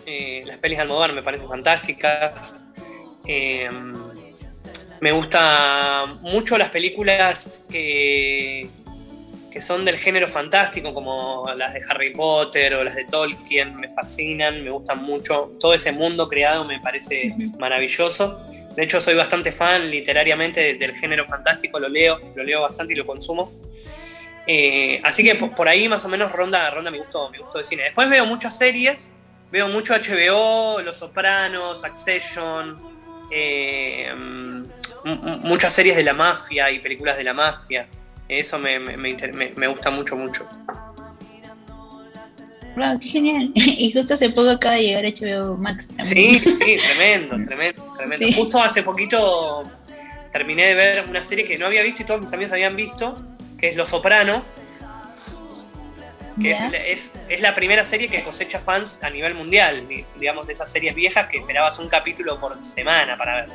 eh, 0.05 0.43
las 0.45 0.57
pelis 0.57 0.77
de 0.77 0.83
Almodóvar 0.83 1.13
me 1.13 1.23
parecen 1.23 1.47
fantásticas. 1.47 2.67
Eh, 3.27 3.69
me 4.99 5.11
gustan 5.11 6.21
mucho 6.21 6.57
las 6.57 6.69
películas 6.69 7.65
que, 7.69 8.69
que 9.51 9.61
son 9.61 9.83
del 9.83 9.97
género 9.97 10.27
fantástico, 10.27 10.93
como 10.93 11.45
las 11.57 11.73
de 11.73 11.81
Harry 11.89 12.11
Potter 12.11 12.73
o 12.75 12.83
las 12.83 12.95
de 12.95 13.05
Tolkien, 13.05 13.75
me 13.75 13.89
fascinan, 13.89 14.63
me 14.63 14.71
gustan 14.71 15.03
mucho. 15.03 15.51
Todo 15.59 15.73
ese 15.73 15.91
mundo 15.91 16.27
creado 16.29 16.65
me 16.65 16.79
parece 16.79 17.35
maravilloso. 17.59 18.43
De 18.75 18.83
hecho, 18.83 19.01
soy 19.01 19.15
bastante 19.15 19.51
fan 19.51 19.91
literariamente 19.91 20.75
del 20.75 20.95
género 20.95 21.25
fantástico, 21.25 21.79
lo 21.79 21.89
leo, 21.89 22.19
lo 22.35 22.43
leo 22.43 22.61
bastante 22.61 22.93
y 22.93 22.95
lo 22.95 23.05
consumo. 23.05 23.51
Eh, 24.47 25.01
así 25.03 25.23
que 25.23 25.35
por, 25.35 25.67
ahí 25.67 25.87
más 25.87 26.03
o 26.05 26.09
menos 26.09 26.31
ronda, 26.31 26.71
ronda 26.71 26.89
mi 26.89 26.97
gusto, 26.97 27.29
mi 27.29 27.37
gusto 27.37 27.57
de 27.57 27.63
cine. 27.63 27.83
Después 27.83 28.09
veo 28.09 28.25
muchas 28.25 28.57
series 28.57 29.11
Veo 29.51 29.67
mucho 29.67 29.93
HBO, 29.93 30.81
Los 30.81 30.97
Sopranos, 30.97 31.83
Accession, 31.83 32.79
eh, 33.29 34.09
muchas 35.03 35.73
series 35.73 35.97
de 35.97 36.03
la 36.03 36.13
mafia 36.13 36.71
y 36.71 36.79
películas 36.79 37.17
de 37.17 37.25
la 37.25 37.33
mafia. 37.33 37.85
Eso 38.31 38.57
me, 38.59 39.67
gusta 39.67 39.91
mucho, 39.91 40.15
mucho. 40.15 40.47
Wow, 42.77 42.97
qué 42.99 43.07
genial. 43.07 43.51
Y 43.55 43.91
justo 43.91 44.13
hace 44.13 44.29
poco 44.29 44.49
acaba 44.49 44.75
de 44.75 44.83
llegar 44.83 45.03
HBO 45.03 45.57
Max 45.57 45.87
también. 45.87 46.05
Sí, 46.05 46.39
sí, 46.39 46.77
tremendo, 46.77 47.35
tremendo, 47.45 47.93
tremendo. 47.93 48.25
Justo 48.33 48.57
hace 48.59 48.83
poquito 48.83 49.69
terminé 50.31 50.67
de 50.67 50.73
ver 50.75 51.05
una 51.09 51.21
serie 51.21 51.43
que 51.43 51.57
no 51.57 51.65
había 51.65 51.83
visto 51.83 52.03
y 52.03 52.05
todos 52.05 52.21
mis 52.21 52.31
amigos 52.31 52.53
habían 52.53 52.77
visto, 52.77 53.21
que 53.59 53.67
es 53.67 53.75
Los 53.75 53.89
Soprano 53.89 54.41
que 56.41 56.51
es, 56.91 57.13
la 57.41 57.53
primera 57.53 57.85
serie 57.85 58.07
que 58.07 58.23
cosecha 58.23 58.59
fans 58.59 59.03
a 59.03 59.09
nivel 59.09 59.35
mundial, 59.35 59.87
digamos, 60.15 60.47
de 60.47 60.53
esas 60.53 60.71
series 60.71 60.95
viejas 60.95 61.27
que 61.27 61.37
esperabas 61.37 61.77
un 61.79 61.89
capítulo 61.89 62.39
por 62.39 62.63
semana 62.63 63.17
para 63.17 63.41
ver. 63.41 63.49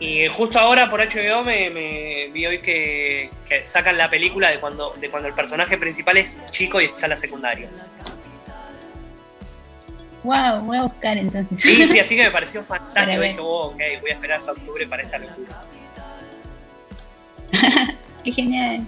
Y 0.00 0.26
justo 0.28 0.58
ahora 0.58 0.88
por 0.88 1.00
HBO 1.00 1.44
me, 1.44 2.30
vi 2.32 2.46
hoy 2.46 2.58
que, 2.58 3.30
sacan 3.64 3.98
la 3.98 4.08
película 4.08 4.50
de 4.50 4.58
cuando, 4.58 4.96
de 4.98 5.10
cuando 5.10 5.28
el 5.28 5.34
personaje 5.34 5.76
principal 5.76 6.16
es 6.16 6.40
chico 6.50 6.80
y 6.80 6.86
está 6.86 7.04
en 7.06 7.10
la 7.10 7.16
secundaria. 7.18 7.68
Wow, 10.22 10.60
voy 10.62 10.78
a 10.78 10.82
buscar 10.84 11.18
entonces. 11.18 11.60
Sí, 11.60 11.86
sí, 11.86 11.98
así 11.98 12.16
que 12.16 12.24
me 12.24 12.30
pareció 12.30 12.62
fantástico. 12.64 13.20
Dije, 13.20 13.36
oh, 13.40 13.66
ok, 13.68 13.80
voy 14.00 14.10
a 14.10 14.14
esperar 14.14 14.38
hasta 14.38 14.52
octubre 14.52 14.86
para 14.86 15.02
esta 15.02 15.18
locura. 15.18 15.64
Qué 18.24 18.32
genial. 18.32 18.86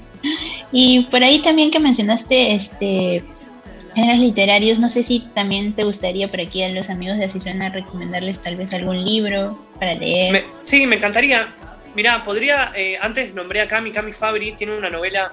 Y 0.70 1.04
por 1.10 1.22
ahí 1.22 1.42
también 1.42 1.70
que 1.70 1.78
mencionaste 1.78 2.54
este 2.54 3.22
literarios, 3.94 4.78
no 4.78 4.88
sé 4.88 5.02
si 5.02 5.20
también 5.34 5.72
te 5.72 5.84
gustaría 5.84 6.28
por 6.28 6.40
aquí 6.40 6.62
a 6.62 6.68
los 6.70 6.90
amigos 6.90 7.18
de 7.18 7.26
Asisuena 7.26 7.68
recomendarles 7.68 8.40
tal 8.40 8.56
vez 8.56 8.72
algún 8.72 9.04
libro 9.04 9.58
para 9.78 9.94
leer. 9.94 10.44
sí, 10.64 10.86
me 10.86 10.96
encantaría. 10.96 11.54
Mira, 11.94 12.24
podría, 12.24 12.72
eh, 12.74 12.96
antes 13.00 13.34
nombré 13.34 13.60
a 13.60 13.68
Cami, 13.68 13.92
Cami 13.92 14.12
Fabri, 14.12 14.52
tiene 14.52 14.76
una 14.76 14.88
novela 14.88 15.32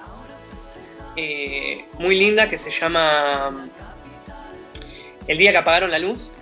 eh, 1.16 1.86
muy 1.98 2.16
linda 2.16 2.48
que 2.48 2.58
se 2.58 2.70
llama 2.70 3.68
El 5.26 5.38
día 5.38 5.52
que 5.52 5.58
apagaron 5.58 5.90
la 5.90 5.98
luz. 5.98 6.32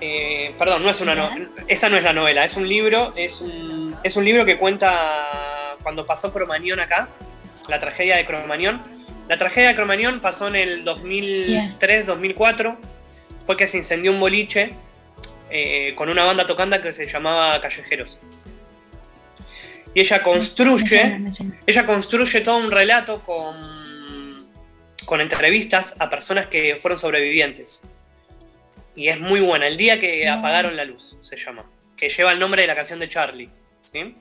Eh, 0.00 0.52
perdón, 0.58 0.82
no 0.82 0.90
es 0.90 1.00
una 1.00 1.36
esa 1.68 1.88
no 1.88 1.96
es 1.96 2.02
la 2.02 2.12
novela, 2.12 2.44
es 2.44 2.56
un 2.56 2.68
libro, 2.68 3.12
es 3.14 3.40
un, 3.40 3.94
es 4.02 4.16
un 4.16 4.24
libro 4.24 4.44
que 4.44 4.58
cuenta 4.58 5.76
cuando 5.84 6.04
pasó 6.04 6.32
Cromañón 6.32 6.80
acá, 6.80 7.08
la 7.68 7.78
tragedia 7.78 8.16
de 8.16 8.26
Cromañón. 8.26 8.82
La 9.28 9.36
tragedia 9.36 9.68
de 9.68 9.74
Cromañón 9.74 10.20
pasó 10.20 10.48
en 10.48 10.56
el 10.56 10.84
2003-2004. 10.84 12.76
Fue 13.40 13.56
que 13.56 13.66
se 13.66 13.78
incendió 13.78 14.12
un 14.12 14.20
boliche 14.20 14.72
eh, 15.50 15.94
con 15.96 16.08
una 16.08 16.24
banda 16.24 16.46
tocando 16.46 16.80
que 16.80 16.92
se 16.92 17.06
llamaba 17.06 17.60
Callejeros. 17.60 18.20
Y 19.94 20.00
ella 20.00 20.22
construye, 20.22 21.20
ella 21.66 21.86
construye 21.86 22.40
todo 22.40 22.56
un 22.56 22.70
relato 22.70 23.22
con, 23.22 23.54
con 25.04 25.20
entrevistas 25.20 25.96
a 25.98 26.08
personas 26.08 26.46
que 26.46 26.76
fueron 26.76 26.98
sobrevivientes. 26.98 27.82
Y 28.96 29.08
es 29.08 29.20
muy 29.20 29.40
buena. 29.40 29.66
El 29.66 29.76
día 29.76 30.00
que 30.00 30.28
apagaron 30.28 30.76
la 30.76 30.84
luz, 30.84 31.16
se 31.20 31.36
llama. 31.36 31.70
Que 31.96 32.08
lleva 32.08 32.32
el 32.32 32.38
nombre 32.38 32.62
de 32.62 32.68
la 32.68 32.74
canción 32.74 32.98
de 33.00 33.08
Charlie. 33.08 33.50
¿sí? 33.82 34.16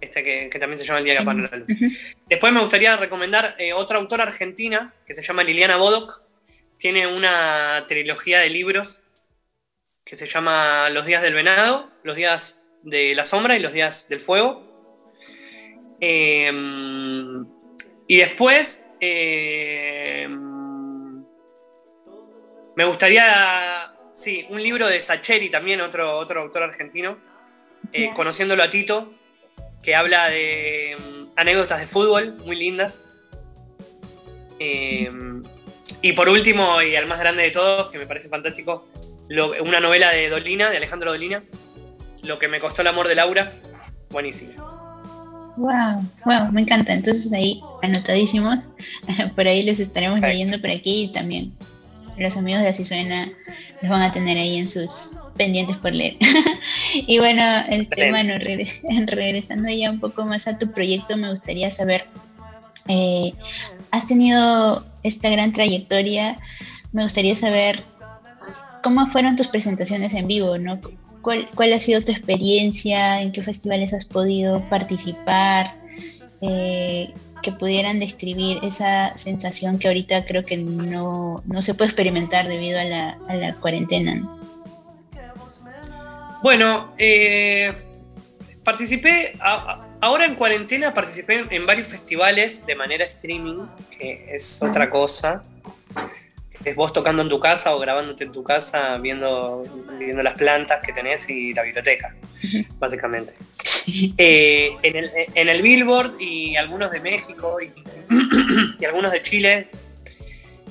Este 0.00 0.22
que, 0.22 0.58
también 0.58 0.78
se 0.78 0.84
llama 0.84 0.98
El 0.98 1.04
Día 1.04 1.18
que 1.18 1.24
la 1.24 1.32
Luz. 1.34 1.68
Después 2.28 2.52
me 2.52 2.60
gustaría 2.60 2.96
recomendar 2.96 3.54
eh, 3.58 3.72
otra 3.72 3.98
autora 3.98 4.24
argentina 4.24 4.94
que 5.06 5.14
se 5.14 5.22
llama 5.22 5.44
Liliana 5.44 5.76
Bodoc. 5.76 6.22
Tiene 6.76 7.06
una 7.06 7.84
trilogía 7.88 8.40
de 8.40 8.50
libros 8.50 9.02
que 10.04 10.16
se 10.16 10.26
llama 10.26 10.88
Los 10.90 11.06
días 11.06 11.22
del 11.22 11.34
venado, 11.34 11.90
Los 12.02 12.16
días 12.16 12.62
de 12.82 13.14
la 13.14 13.24
sombra 13.24 13.56
y 13.56 13.58
Los 13.58 13.72
días 13.72 14.08
del 14.08 14.20
fuego. 14.20 14.64
Em, 16.00 17.44
y 18.06 18.16
después 18.16 18.86
em, 19.00 20.38
me 22.76 22.84
gustaría, 22.84 23.92
sí, 24.12 24.46
un 24.50 24.62
libro 24.62 24.86
de 24.86 25.00
Sacheri 25.00 25.50
también, 25.50 25.80
otro, 25.80 26.16
otro 26.16 26.40
autor 26.40 26.62
argentino, 26.62 27.18
eh, 27.92 28.10
conociéndolo 28.14 28.62
a 28.62 28.70
Tito, 28.70 29.17
que 29.82 29.94
habla 29.94 30.28
de 30.28 30.96
mm, 30.98 31.28
anécdotas 31.36 31.80
de 31.80 31.86
fútbol 31.86 32.36
muy 32.44 32.56
lindas. 32.56 33.04
Eh, 34.58 35.10
y 36.02 36.12
por 36.12 36.28
último, 36.28 36.80
y 36.82 36.94
al 36.96 37.06
más 37.06 37.18
grande 37.18 37.42
de 37.42 37.50
todos, 37.50 37.88
que 37.88 37.98
me 37.98 38.06
parece 38.06 38.28
fantástico, 38.28 38.86
una 39.60 39.80
novela 39.80 40.10
de 40.10 40.30
Dolina, 40.30 40.70
de 40.70 40.76
Alejandro 40.76 41.10
Dolina, 41.10 41.42
Lo 42.22 42.38
que 42.38 42.48
me 42.48 42.60
costó 42.60 42.82
el 42.82 42.88
amor 42.88 43.08
de 43.08 43.14
Laura, 43.14 43.52
buenísimo. 44.10 44.52
Wow, 45.56 46.02
wow, 46.24 46.52
me 46.52 46.60
encanta. 46.60 46.92
Entonces 46.94 47.32
ahí 47.32 47.60
anotadísimos, 47.82 48.60
por 49.34 49.46
ahí 49.46 49.64
les 49.64 49.80
estaremos 49.80 50.20
leyendo 50.20 50.60
por 50.60 50.70
aquí 50.70 51.04
y 51.04 51.12
también 51.12 51.52
los 52.16 52.36
amigos 52.36 52.62
de 52.62 52.68
Así 52.68 52.84
Suena 52.84 53.30
los 53.82 53.90
van 53.90 54.02
a 54.02 54.12
tener 54.12 54.38
ahí 54.38 54.58
en 54.58 54.68
sus 54.68 55.18
pendientes 55.38 55.76
por 55.78 55.94
leer. 55.94 56.16
y 56.94 57.18
bueno, 57.18 57.42
este, 57.70 58.10
bueno, 58.10 58.34
regresando 59.06 59.70
ya 59.70 59.90
un 59.90 60.00
poco 60.00 60.24
más 60.26 60.46
a 60.46 60.58
tu 60.58 60.70
proyecto, 60.70 61.16
me 61.16 61.30
gustaría 61.30 61.70
saber, 61.70 62.04
eh, 62.88 63.32
has 63.90 64.06
tenido 64.06 64.84
esta 65.02 65.30
gran 65.30 65.52
trayectoria, 65.52 66.36
me 66.92 67.04
gustaría 67.04 67.36
saber 67.36 67.82
cómo 68.82 69.10
fueron 69.10 69.36
tus 69.36 69.48
presentaciones 69.48 70.12
en 70.12 70.26
vivo, 70.26 70.58
¿no? 70.58 70.80
¿Cuál, 71.22 71.48
cuál 71.54 71.72
ha 71.72 71.80
sido 71.80 72.02
tu 72.02 72.12
experiencia? 72.12 73.20
¿En 73.22 73.32
qué 73.32 73.42
festivales 73.42 73.92
has 73.94 74.04
podido 74.04 74.60
participar? 74.68 75.74
Eh, 76.40 77.12
que 77.42 77.52
pudieran 77.52 78.00
describir 78.00 78.58
esa 78.62 79.16
sensación 79.16 79.78
que 79.78 79.88
ahorita 79.88 80.24
creo 80.24 80.44
que 80.44 80.56
no, 80.56 81.42
se 81.60 81.74
puede 81.74 81.90
experimentar 81.90 82.48
debido 82.48 82.80
a 82.80 82.84
la, 82.84 83.18
a 83.28 83.34
la 83.34 83.54
cuarentena. 83.54 84.37
Bueno, 86.42 86.94
eh, 86.98 87.72
participé, 88.62 89.36
ahora 90.00 90.24
en 90.24 90.34
cuarentena 90.36 90.94
participé 90.94 91.44
en 91.50 91.66
varios 91.66 91.88
festivales 91.88 92.64
de 92.66 92.76
manera 92.76 93.04
streaming, 93.04 93.66
que 93.90 94.26
es 94.30 94.62
otra 94.62 94.88
cosa. 94.88 95.42
Es 96.64 96.76
vos 96.76 96.92
tocando 96.92 97.22
en 97.22 97.28
tu 97.28 97.40
casa 97.40 97.74
o 97.74 97.78
grabándote 97.78 98.24
en 98.24 98.32
tu 98.32 98.42
casa, 98.42 98.98
viendo, 98.98 99.64
viendo 99.98 100.22
las 100.22 100.34
plantas 100.34 100.80
que 100.84 100.92
tenés 100.92 101.28
y 101.30 101.54
la 101.54 101.62
biblioteca, 101.62 102.14
básicamente. 102.78 103.34
Eh, 104.16 104.76
en, 104.82 105.48
el, 105.48 105.62
Billboard 105.62 106.20
y 106.20 106.56
algunos 106.56 106.90
de 106.90 107.00
México 107.00 107.58
y, 107.60 108.84
algunos 108.84 109.12
de 109.12 109.22
Chile. 109.22 109.68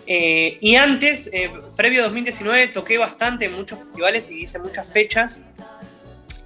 Eh, 0.05 0.57
y 0.61 0.75
antes, 0.75 1.29
eh, 1.33 1.51
previo 1.75 2.03
2019, 2.03 2.67
toqué 2.67 2.97
bastante 2.97 3.45
en 3.45 3.53
muchos 3.53 3.79
festivales 3.79 4.31
y 4.31 4.43
hice 4.43 4.59
muchas 4.59 4.91
fechas. 4.91 5.41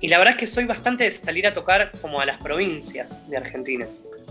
Y 0.01 0.07
la 0.07 0.17
verdad 0.17 0.33
es 0.33 0.39
que 0.39 0.47
soy 0.47 0.65
bastante 0.65 1.03
de 1.03 1.11
salir 1.11 1.45
a 1.45 1.53
tocar 1.53 1.91
como 2.01 2.19
a 2.19 2.25
las 2.25 2.37
provincias 2.37 3.29
de 3.29 3.37
Argentina. 3.37 3.85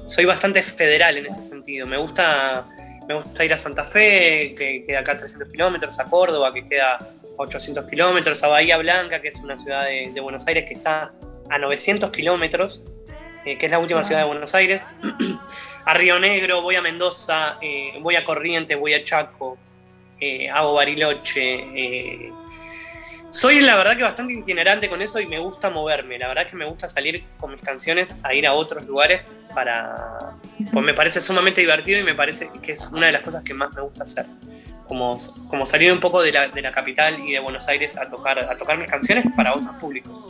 Soy 0.07 0.25
bastante 0.25 0.63
federal 0.63 1.17
en 1.17 1.27
ese 1.27 1.41
sentido. 1.41 1.87
Me 1.87 1.97
gusta, 1.97 2.67
me 3.07 3.15
gusta 3.15 3.45
ir 3.45 3.53
a 3.53 3.57
Santa 3.57 3.85
Fe, 3.85 4.57
que 4.59 4.85
queda 4.85 4.99
acá 4.99 5.13
a 5.13 5.19
300 5.19 5.49
kilómetros, 5.49 6.01
a 6.01 6.07
Córdoba, 6.07 6.53
que 6.53 6.67
queda 6.67 6.97
a 6.97 7.07
800 7.37 7.85
kilómetros, 7.85 8.43
a 8.43 8.49
Bahía 8.49 8.79
Blanca, 8.79 9.23
que 9.23 9.29
es 9.29 9.37
una 9.37 9.57
ciudad 9.57 9.87
de, 9.87 10.21
Buenos 10.21 10.45
Aires 10.49 10.65
que 10.65 10.75
está 10.75 11.13
a 11.49 11.59
900 11.59 12.11
kilómetros, 12.11 12.83
eh, 13.45 13.57
que 13.57 13.67
es 13.67 13.73
la 13.73 13.79
última 13.79 14.03
ciudad 14.03 14.23
de 14.23 14.27
Buenos 14.27 14.53
Aires, 14.57 14.85
a 15.85 15.95
Río 15.95 16.19
Negro, 16.19 16.63
voy 16.63 16.75
a 16.75 16.83
Mendoza, 16.83 17.59
eh, 17.63 17.93
voy 18.01 18.17
a 18.17 18.25
Corrientes, 18.25 18.77
voy 18.77 18.95
a 18.95 19.05
Chaco, 19.05 19.57
eh, 20.21 20.51
hago 20.51 20.75
Bariloche. 20.75 22.33
Soy 23.31 23.61
la 23.61 23.77
verdad 23.77 23.97
que 23.97 24.03
bastante 24.03 24.35
itinerante 24.35 24.89
con 24.89 25.01
eso 25.01 25.21
y 25.21 25.27
me 25.27 25.39
gusta 25.39 25.71
moverme, 25.71 26.19
la 26.19 26.29
verdad 26.29 26.47
que 26.47 26.57
me 26.57 26.67
gusta 26.67 26.89
salir 26.89 27.25
con 27.39 27.53
mis 27.53 27.63
canciones 27.63 28.17
a 28.23 28.35
ir 28.35 28.47
a 28.47 28.53
otros 28.53 28.85
lugares 28.85 29.23
para... 29.55 30.33
Pues 30.73 30.85
me 30.85 30.95
parece 30.95 31.21
sumamente 31.21 31.61
divertido 31.61 32.01
y 32.01 32.05
me 32.05 32.15
parece 32.15 32.51
que 32.63 32.73
es 32.73 32.87
una 32.93 33.07
de 33.07 33.13
las 33.13 33.23
cosas 33.23 33.43
que 33.43 33.55
más 33.55 33.73
me 33.73 33.83
gusta 33.83 34.03
hacer. 34.03 34.27
Como, 34.87 35.17
como 35.49 35.65
salir 35.65 35.93
un 35.93 36.01
poco 36.01 36.21
de 36.23 36.33
la, 36.33 36.49
de 36.49 36.63
la 36.63 36.73
capital 36.73 37.15
y 37.25 37.33
de 37.33 37.39
Buenos 37.39 37.69
Aires 37.69 37.97
a 37.97 38.11
tocar, 38.11 38.39
a 38.39 38.57
tocar 38.57 38.77
mis 38.77 38.89
canciones 38.89 39.25
para 39.37 39.55
otros 39.55 39.75
públicos. 39.77 40.27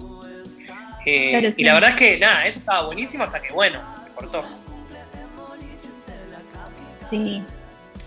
Eh, 1.06 1.54
y 1.56 1.64
la 1.64 1.74
verdad 1.74 1.90
es 1.90 1.96
que 1.96 2.18
nada, 2.18 2.44
eso 2.44 2.58
estaba 2.58 2.82
buenísimo 2.82 3.24
hasta 3.24 3.40
que, 3.40 3.52
bueno, 3.52 3.80
se 3.98 4.12
cortó. 4.12 4.44
Sí. 7.08 7.42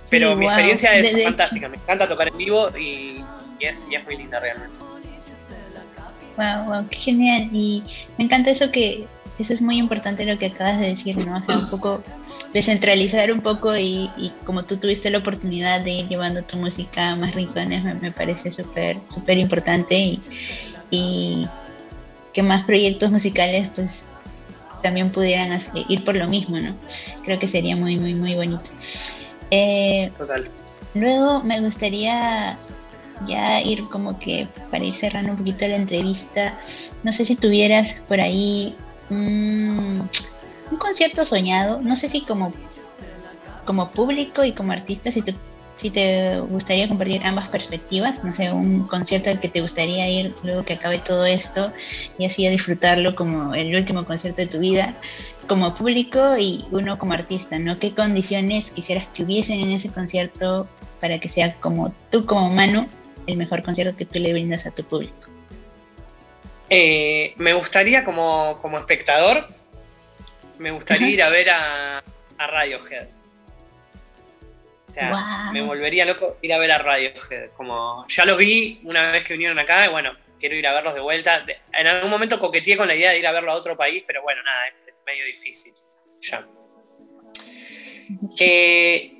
Pero 0.09 0.35
mi 0.35 0.45
experiencia 0.45 0.93
es 0.93 1.23
fantástica, 1.23 1.67
me 1.69 1.77
encanta 1.77 2.07
tocar 2.07 2.27
en 2.27 2.37
vivo 2.37 2.69
y, 2.77 3.23
es, 3.59 3.87
muy 4.05 4.17
linda 4.17 4.39
realmente. 4.39 4.79
Wow, 6.37 6.65
wow, 6.65 6.87
qué 6.89 6.97
genial. 6.97 7.49
Y 7.51 7.83
me 8.17 8.25
encanta 8.25 8.51
eso 8.51 8.71
que, 8.71 9.05
eso 9.39 9.53
es 9.53 9.61
muy 9.61 9.77
importante 9.77 10.25
lo 10.25 10.37
que 10.37 10.47
acabas 10.47 10.79
de 10.79 10.89
decir, 10.89 11.15
¿no? 11.27 11.37
O 11.37 11.41
sea, 11.41 11.57
un 11.57 11.69
poco 11.69 12.03
descentralizar 12.53 13.31
un 13.31 13.41
poco 13.41 13.75
y, 13.77 14.09
como 14.45 14.63
tú 14.63 14.77
tuviste 14.77 15.09
la 15.09 15.19
oportunidad 15.19 15.81
de 15.81 15.91
ir 15.91 16.07
llevando 16.07 16.43
tu 16.43 16.57
música 16.57 17.15
más 17.15 17.33
rincones, 17.33 17.83
me, 17.83 17.95
me 17.95 18.11
parece 18.11 18.51
súper, 18.51 18.97
súper 19.07 19.37
importante 19.37 19.97
y, 19.97 20.21
y 20.91 21.47
que 22.33 22.43
más 22.43 22.63
proyectos 22.63 23.11
musicales 23.11 23.69
pues 23.75 24.09
también 24.81 25.09
pudieran 25.11 25.59
ir 25.87 26.03
por 26.03 26.15
lo 26.15 26.27
mismo, 26.27 26.59
¿no? 26.59 26.75
Creo 27.23 27.39
que 27.39 27.47
sería 27.47 27.75
muy, 27.75 27.97
muy, 27.97 28.13
muy 28.13 28.35
bonito. 28.35 28.69
Eh, 29.49 30.11
Total. 30.17 30.49
Luego 30.93 31.41
me 31.41 31.61
gustaría 31.61 32.57
ya 33.25 33.61
ir 33.61 33.85
como 33.89 34.19
que 34.19 34.47
para 34.71 34.83
ir 34.83 34.93
cerrando 34.93 35.31
un 35.31 35.37
poquito 35.37 35.67
la 35.67 35.75
entrevista, 35.75 36.53
no 37.03 37.13
sé 37.13 37.25
si 37.25 37.35
tuvieras 37.35 38.01
por 38.07 38.19
ahí 38.19 38.75
un 39.09 40.09
concierto 40.79 41.25
soñado, 41.25 41.81
no 41.81 41.95
sé 41.95 42.07
si 42.07 42.21
como, 42.21 42.53
como 43.65 43.91
público 43.91 44.43
y 44.43 44.53
como 44.53 44.71
artista, 44.71 45.11
si 45.11 45.21
te 45.21 45.35
si 45.75 45.89
te 45.89 46.39
gustaría 46.39 46.87
compartir 46.87 47.21
ambas 47.25 47.49
perspectivas, 47.49 48.23
no 48.23 48.33
sé, 48.33 48.51
un 48.51 48.87
concierto 48.87 49.29
al 49.29 49.39
que 49.39 49.49
te 49.49 49.61
gustaría 49.61 50.09
ir 50.09 50.33
luego 50.43 50.63
que 50.63 50.73
acabe 50.73 50.99
todo 50.99 51.25
esto 51.25 51.73
y 52.17 52.25
así 52.25 52.45
a 52.45 52.51
disfrutarlo 52.51 53.15
como 53.15 53.53
el 53.55 53.75
último 53.75 54.05
concierto 54.05 54.41
de 54.41 54.47
tu 54.47 54.59
vida, 54.59 54.95
como 55.47 55.73
público 55.75 56.37
y 56.37 56.65
uno 56.71 56.97
como 56.97 57.13
artista, 57.13 57.59
¿no? 57.59 57.79
¿Qué 57.79 57.91
condiciones 57.91 58.71
quisieras 58.71 59.07
que 59.13 59.23
hubiesen 59.23 59.59
en 59.59 59.71
ese 59.71 59.89
concierto 59.89 60.67
para 61.01 61.19
que 61.19 61.27
sea 61.27 61.55
como 61.55 61.93
tú 62.11 62.25
como 62.25 62.47
humano 62.47 62.87
el 63.27 63.37
mejor 63.37 63.63
concierto 63.63 63.95
que 63.97 64.05
tú 64.05 64.19
le 64.19 64.33
brindas 64.33 64.65
a 64.65 64.71
tu 64.71 64.83
público? 64.83 65.29
Eh, 66.69 67.33
me 67.37 67.53
gustaría 67.53 68.03
como, 68.03 68.57
como 68.59 68.79
espectador, 68.79 69.47
me 70.57 70.71
gustaría 70.71 71.09
ir 71.09 71.21
a 71.21 71.29
ver 71.29 71.49
a, 71.49 72.03
a 72.37 72.47
Radiohead. 72.47 73.07
O 74.87 74.91
sea, 74.93 75.49
me 75.51 75.61
volvería 75.61 76.05
loco 76.05 76.37
ir 76.41 76.53
a 76.53 76.59
ver 76.59 76.71
a 76.71 76.77
Radiohead. 76.77 77.51
Como 77.57 78.05
ya 78.07 78.25
lo 78.25 78.37
vi 78.37 78.79
una 78.83 79.11
vez 79.11 79.23
que 79.23 79.33
vinieron 79.33 79.57
acá 79.57 79.85
y 79.85 79.89
bueno, 79.89 80.11
quiero 80.39 80.55
ir 80.55 80.67
a 80.67 80.73
verlos 80.73 80.93
de 80.93 80.99
vuelta. 80.99 81.45
En 81.71 81.87
algún 81.87 82.11
momento 82.11 82.37
coqueteé 82.37 82.77
con 82.77 82.87
la 82.87 82.95
idea 82.95 83.11
de 83.11 83.19
ir 83.19 83.25
a 83.25 83.31
verlo 83.31 83.51
a 83.51 83.55
otro 83.55 83.77
país, 83.77 84.03
pero 84.05 84.21
bueno, 84.21 84.43
nada, 84.43 84.67
es 84.67 84.93
medio 85.05 85.25
difícil. 85.25 85.73
Ya. 86.21 86.47
Eh, 88.37 89.13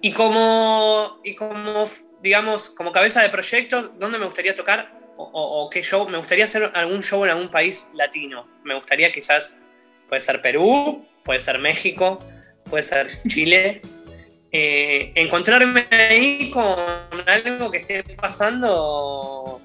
y 0.00 0.12
como, 0.12 1.20
y 1.24 1.34
como, 1.34 1.84
digamos, 2.22 2.70
como 2.70 2.92
cabeza 2.92 3.22
de 3.22 3.28
proyectos, 3.28 3.98
¿dónde 3.98 4.18
me 4.18 4.26
gustaría 4.26 4.54
tocar? 4.54 5.00
O, 5.16 5.68
qué 5.70 5.82
show? 5.82 6.08
Me 6.08 6.16
gustaría 6.16 6.46
hacer 6.46 6.70
algún 6.74 7.02
show 7.02 7.22
en 7.24 7.30
algún 7.30 7.50
país 7.50 7.90
latino. 7.94 8.46
Me 8.64 8.74
gustaría 8.74 9.12
quizás, 9.12 9.58
puede 10.08 10.20
ser 10.20 10.40
Perú, 10.40 11.06
puede 11.24 11.40
ser 11.40 11.58
México, 11.58 12.24
puede 12.64 12.82
ser 12.82 13.08
Chile. 13.28 13.82
Eh, 14.52 15.12
encontrarme 15.14 15.86
ahí 15.92 16.50
con 16.50 16.74
algo 17.24 17.70
que 17.70 17.78
esté 17.78 18.02
pasando 18.02 19.60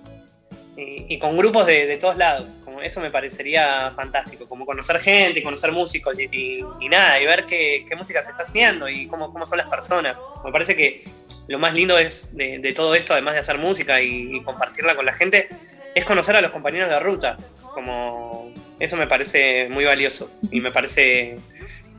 y, 0.77 1.17
con 1.17 1.37
grupos 1.37 1.65
de, 1.65 1.97
todos 1.97 2.17
lados. 2.17 2.59
Como 2.63 2.81
eso 2.81 3.01
me 3.01 3.09
parecería 3.09 3.91
fantástico, 3.95 4.47
como 4.47 4.65
conocer 4.65 4.99
gente, 4.99 5.41
conocer 5.41 5.71
músicos 5.71 6.19
y, 6.19 6.61
nada, 6.89 7.19
y 7.19 7.25
ver 7.25 7.45
qué, 7.45 7.83
música 7.97 8.21
se 8.21 8.31
está 8.31 8.43
haciendo 8.43 8.87
y 8.87 9.07
cómo, 9.07 9.31
cómo, 9.31 9.45
son 9.45 9.57
las 9.57 9.69
personas. 9.69 10.21
Me 10.43 10.51
parece 10.51 10.75
que 10.75 11.03
lo 11.47 11.59
más 11.59 11.73
lindo 11.73 11.97
es 11.97 12.35
de, 12.35 12.73
todo 12.75 12.95
esto, 12.95 13.13
además 13.13 13.33
de 13.33 13.39
hacer 13.39 13.57
música 13.57 14.01
y, 14.01 14.41
compartirla 14.43 14.95
con 14.95 15.05
la 15.05 15.13
gente, 15.13 15.47
es 15.93 16.05
conocer 16.05 16.35
a 16.35 16.41
los 16.41 16.51
compañeros 16.51 16.89
de 16.89 16.99
ruta. 16.99 17.37
Como 17.73 18.51
eso 18.79 18.97
me 18.97 19.07
parece 19.07 19.69
muy 19.69 19.85
valioso 19.85 20.31
y 20.51 20.61
me 20.61 20.71
parece 20.71 21.37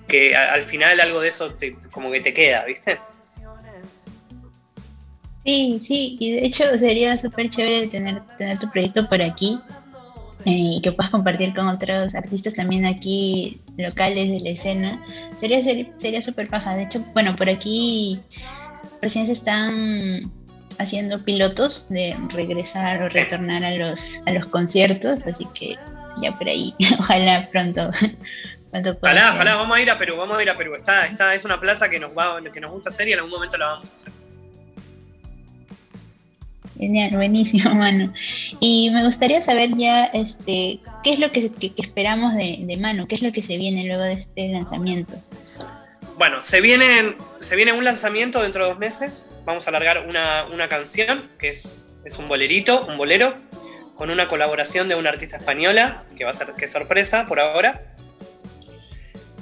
que 0.08 0.36
al 0.36 0.62
final 0.62 1.00
algo 1.00 1.20
de 1.20 1.28
eso 1.28 1.54
como 1.90 2.10
que 2.10 2.20
te 2.20 2.32
queda, 2.32 2.64
¿viste? 2.64 2.98
Sí, 5.44 5.80
sí, 5.84 6.16
y 6.18 6.32
de 6.32 6.46
hecho 6.46 6.64
sería 6.76 7.16
súper 7.16 7.50
chévere 7.50 7.86
tener, 7.86 8.20
tener 8.36 8.58
tu 8.58 8.68
proyecto 8.70 9.08
por 9.08 9.22
aquí 9.22 9.60
eh, 10.44 10.50
y 10.76 10.80
que 10.80 10.90
puedas 10.90 11.12
compartir 11.12 11.54
con 11.54 11.68
otros 11.68 12.16
artistas 12.16 12.54
también 12.54 12.84
aquí 12.84 13.60
locales 13.76 14.28
de 14.28 14.40
la 14.40 14.50
escena. 14.50 15.04
Sería 15.38 15.62
sería 15.96 16.20
súper 16.20 16.48
paja. 16.48 16.74
De 16.74 16.84
hecho, 16.84 17.04
bueno, 17.14 17.36
por 17.36 17.48
aquí 17.48 18.20
recién 19.02 19.26
se 19.26 19.32
están 19.32 20.30
haciendo 20.78 21.22
pilotos 21.24 21.86
de 21.88 22.16
regresar 22.28 23.02
o 23.02 23.08
retornar 23.08 23.64
a 23.64 23.70
los, 23.76 24.20
a 24.26 24.32
los 24.32 24.46
conciertos, 24.46 25.26
así 25.26 25.46
que 25.54 25.76
ya 26.18 26.32
por 26.36 26.48
ahí, 26.48 26.74
ojalá 26.98 27.48
pronto 27.50 27.90
Ojalá, 28.72 29.32
ojalá, 29.34 29.54
vamos 29.54 29.76
a 29.76 29.80
ir 29.80 29.90
a 29.90 29.98
Perú, 29.98 30.16
vamos 30.16 30.36
a 30.36 30.42
ir 30.42 30.50
a 30.50 30.56
Perú. 30.56 30.74
Está, 30.74 31.06
está, 31.06 31.34
es 31.34 31.44
una 31.44 31.58
plaza 31.58 31.88
que 31.88 31.98
nos 31.98 32.16
va, 32.16 32.40
que 32.52 32.60
nos 32.60 32.70
gusta 32.70 32.90
hacer 32.90 33.08
y 33.08 33.12
en 33.12 33.18
algún 33.18 33.32
momento 33.32 33.56
la 33.56 33.66
vamos 33.66 33.90
a 33.90 33.94
hacer. 33.94 34.12
Genial, 36.78 37.12
buenísimo, 37.12 37.74
mano. 37.74 38.12
Y 38.60 38.90
me 38.90 39.04
gustaría 39.04 39.40
saber 39.40 39.70
ya, 39.76 40.04
este, 40.06 40.80
qué 41.04 41.10
es 41.10 41.18
lo 41.18 41.30
que, 41.30 41.50
esperamos 41.76 42.34
de, 42.34 42.58
de, 42.60 42.76
Mano, 42.76 43.06
qué 43.06 43.14
es 43.14 43.22
lo 43.22 43.32
que 43.32 43.42
se 43.42 43.56
viene 43.56 43.84
luego 43.84 44.02
de 44.02 44.12
este 44.12 44.48
lanzamiento. 44.48 45.16
Bueno, 46.16 46.40
se 46.40 46.62
viene, 46.62 47.14
se 47.40 47.56
viene 47.56 47.72
un 47.72 47.84
lanzamiento 47.84 48.42
dentro 48.42 48.62
de 48.64 48.70
dos 48.70 48.78
meses. 48.78 49.26
Vamos 49.44 49.66
a 49.66 49.70
alargar 49.70 50.06
una, 50.08 50.46
una 50.46 50.68
canción 50.68 51.30
que 51.38 51.50
es, 51.50 51.86
es 52.06 52.18
un 52.18 52.28
bolerito, 52.28 52.86
un 52.86 52.96
bolero, 52.96 53.34
con 53.96 54.10
una 54.10 54.26
colaboración 54.26 54.88
de 54.88 54.94
una 54.94 55.10
artista 55.10 55.36
española, 55.36 56.04
que 56.16 56.24
va 56.24 56.30
a 56.30 56.34
ser 56.34 56.54
que 56.54 56.68
sorpresa 56.68 57.26
por 57.26 57.38
ahora. 57.38 57.94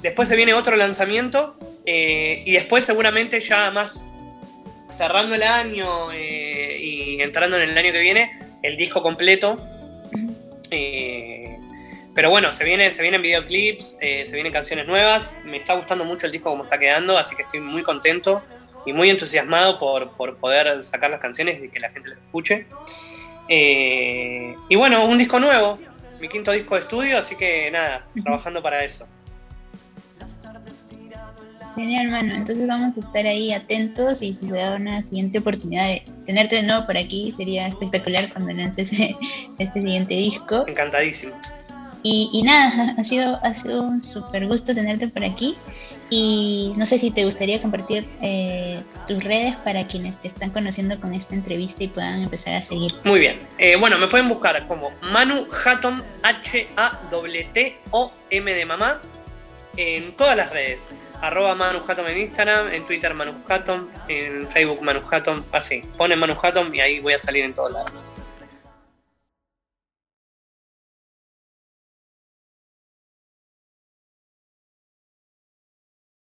Después 0.01 0.27
se 0.27 0.35
viene 0.35 0.53
otro 0.53 0.75
lanzamiento 0.75 1.57
eh, 1.85 2.43
y 2.45 2.53
después 2.53 2.83
seguramente 2.83 3.39
ya 3.39 3.71
más 3.71 4.05
cerrando 4.87 5.35
el 5.35 5.43
año 5.43 6.11
eh, 6.11 6.77
y 6.79 7.21
entrando 7.21 7.57
en 7.57 7.69
el 7.69 7.77
año 7.77 7.91
que 7.93 8.01
viene, 8.01 8.29
el 8.63 8.75
disco 8.75 9.01
completo. 9.01 9.65
Eh, 10.71 11.54
pero 12.15 12.29
bueno, 12.29 12.51
se, 12.53 12.63
viene, 12.63 12.91
se 12.93 13.01
vienen 13.01 13.21
videoclips, 13.21 13.97
se 13.99 14.31
vienen 14.33 14.53
canciones 14.53 14.87
nuevas. 14.87 15.37
Me 15.43 15.57
está 15.57 15.73
gustando 15.75 16.05
mucho 16.05 16.25
el 16.25 16.31
disco 16.31 16.49
como 16.49 16.63
está 16.63 16.79
quedando, 16.79 17.17
así 17.17 17.35
que 17.35 17.43
estoy 17.43 17.59
muy 17.59 17.83
contento 17.83 18.41
y 18.85 18.93
muy 18.93 19.09
entusiasmado 19.09 19.77
por, 19.77 20.37
poder 20.37 20.81
sacar 20.83 21.11
las 21.11 21.19
canciones 21.19 21.61
y 21.61 21.69
que 21.69 21.79
la 21.79 21.89
gente 21.89 22.09
las 22.09 22.19
escuche. 22.19 22.65
y 23.49 24.75
bueno, 24.75 25.05
un 25.05 25.17
disco 25.17 25.39
nuevo, 25.39 25.77
mi 26.21 26.29
quinto 26.29 26.51
disco 26.51 26.75
de 26.75 26.81
estudio, 26.81 27.17
así 27.17 27.35
que 27.35 27.69
nada, 27.71 28.07
trabajando 28.23 28.63
para 28.63 28.83
eso. 28.83 29.07
Genial, 31.75 32.05
hermano. 32.05 32.33
Entonces 32.35 32.67
vamos 32.67 32.95
a 32.95 33.01
estar 33.01 33.25
ahí 33.27 33.51
atentos 33.51 34.21
y 34.21 34.33
si 34.33 34.47
se 34.47 34.55
da 34.55 34.75
una 34.75 35.03
siguiente 35.03 35.39
oportunidad 35.39 35.85
de 35.87 36.03
tenerte 36.25 36.55
de 36.55 36.63
nuevo 36.63 36.85
por 36.85 36.97
aquí, 36.97 37.33
sería 37.35 37.67
espectacular 37.67 38.31
cuando 38.31 38.53
lances 38.53 38.91
este 39.59 39.81
siguiente 39.81 40.13
disco. 40.13 40.63
Encantadísimo. 40.67 41.35
Y, 42.07 42.43
nada, 42.43 42.93
ha 42.99 43.03
sido, 43.03 43.39
ha 43.41 43.51
sido 43.55 43.81
un 43.81 44.03
súper 44.03 44.45
gusto 44.45 44.75
tenerte 44.75 45.07
por 45.07 45.25
aquí. 45.25 45.57
Y 46.11 46.71
no 46.77 46.85
sé 46.85 46.99
si 46.99 47.09
te 47.09 47.25
gustaría 47.25 47.59
compartir 47.59 48.07
eh, 48.21 48.83
tus 49.07 49.23
redes 49.23 49.55
para 49.55 49.87
quienes 49.87 50.19
te 50.19 50.27
están 50.27 50.51
conociendo 50.51 51.01
con 51.01 51.15
esta 51.15 51.33
entrevista 51.33 51.83
y 51.83 51.87
puedan 51.87 52.21
empezar 52.21 52.53
a 52.53 52.61
seguir. 52.61 52.91
Muy 53.05 53.19
bien. 53.19 53.39
Eh, 53.57 53.75
bueno, 53.77 53.97
me 53.97 54.05
pueden 54.07 54.29
buscar 54.29 54.67
como 54.67 54.91
Manu 55.01 55.43
Hatton, 55.65 56.03
H-A-T-T-O-M 56.21 56.93
de 58.53 58.65
mamá, 58.67 59.01
en 59.75 60.15
todas 60.15 60.37
las 60.37 60.51
redes. 60.51 60.93
Arroba 61.21 61.55
Manu 61.55 61.79
Hatton 61.87 62.07
en 62.07 62.19
Instagram, 62.19 62.71
en 62.71 62.85
Twitter 62.85 63.15
Manu 63.15 63.33
Hatton, 63.49 63.89
en 64.09 64.47
Facebook 64.51 64.83
Manu 64.83 65.01
Hatton, 65.09 65.43
así. 65.53 65.83
Ponen 65.97 66.19
Manu 66.19 66.35
Hatton 66.39 66.75
y 66.75 66.81
ahí 66.81 66.99
voy 66.99 67.13
a 67.13 67.17
salir 67.17 67.45
en 67.45 67.55
todos 67.55 67.71
lados. 67.71 67.93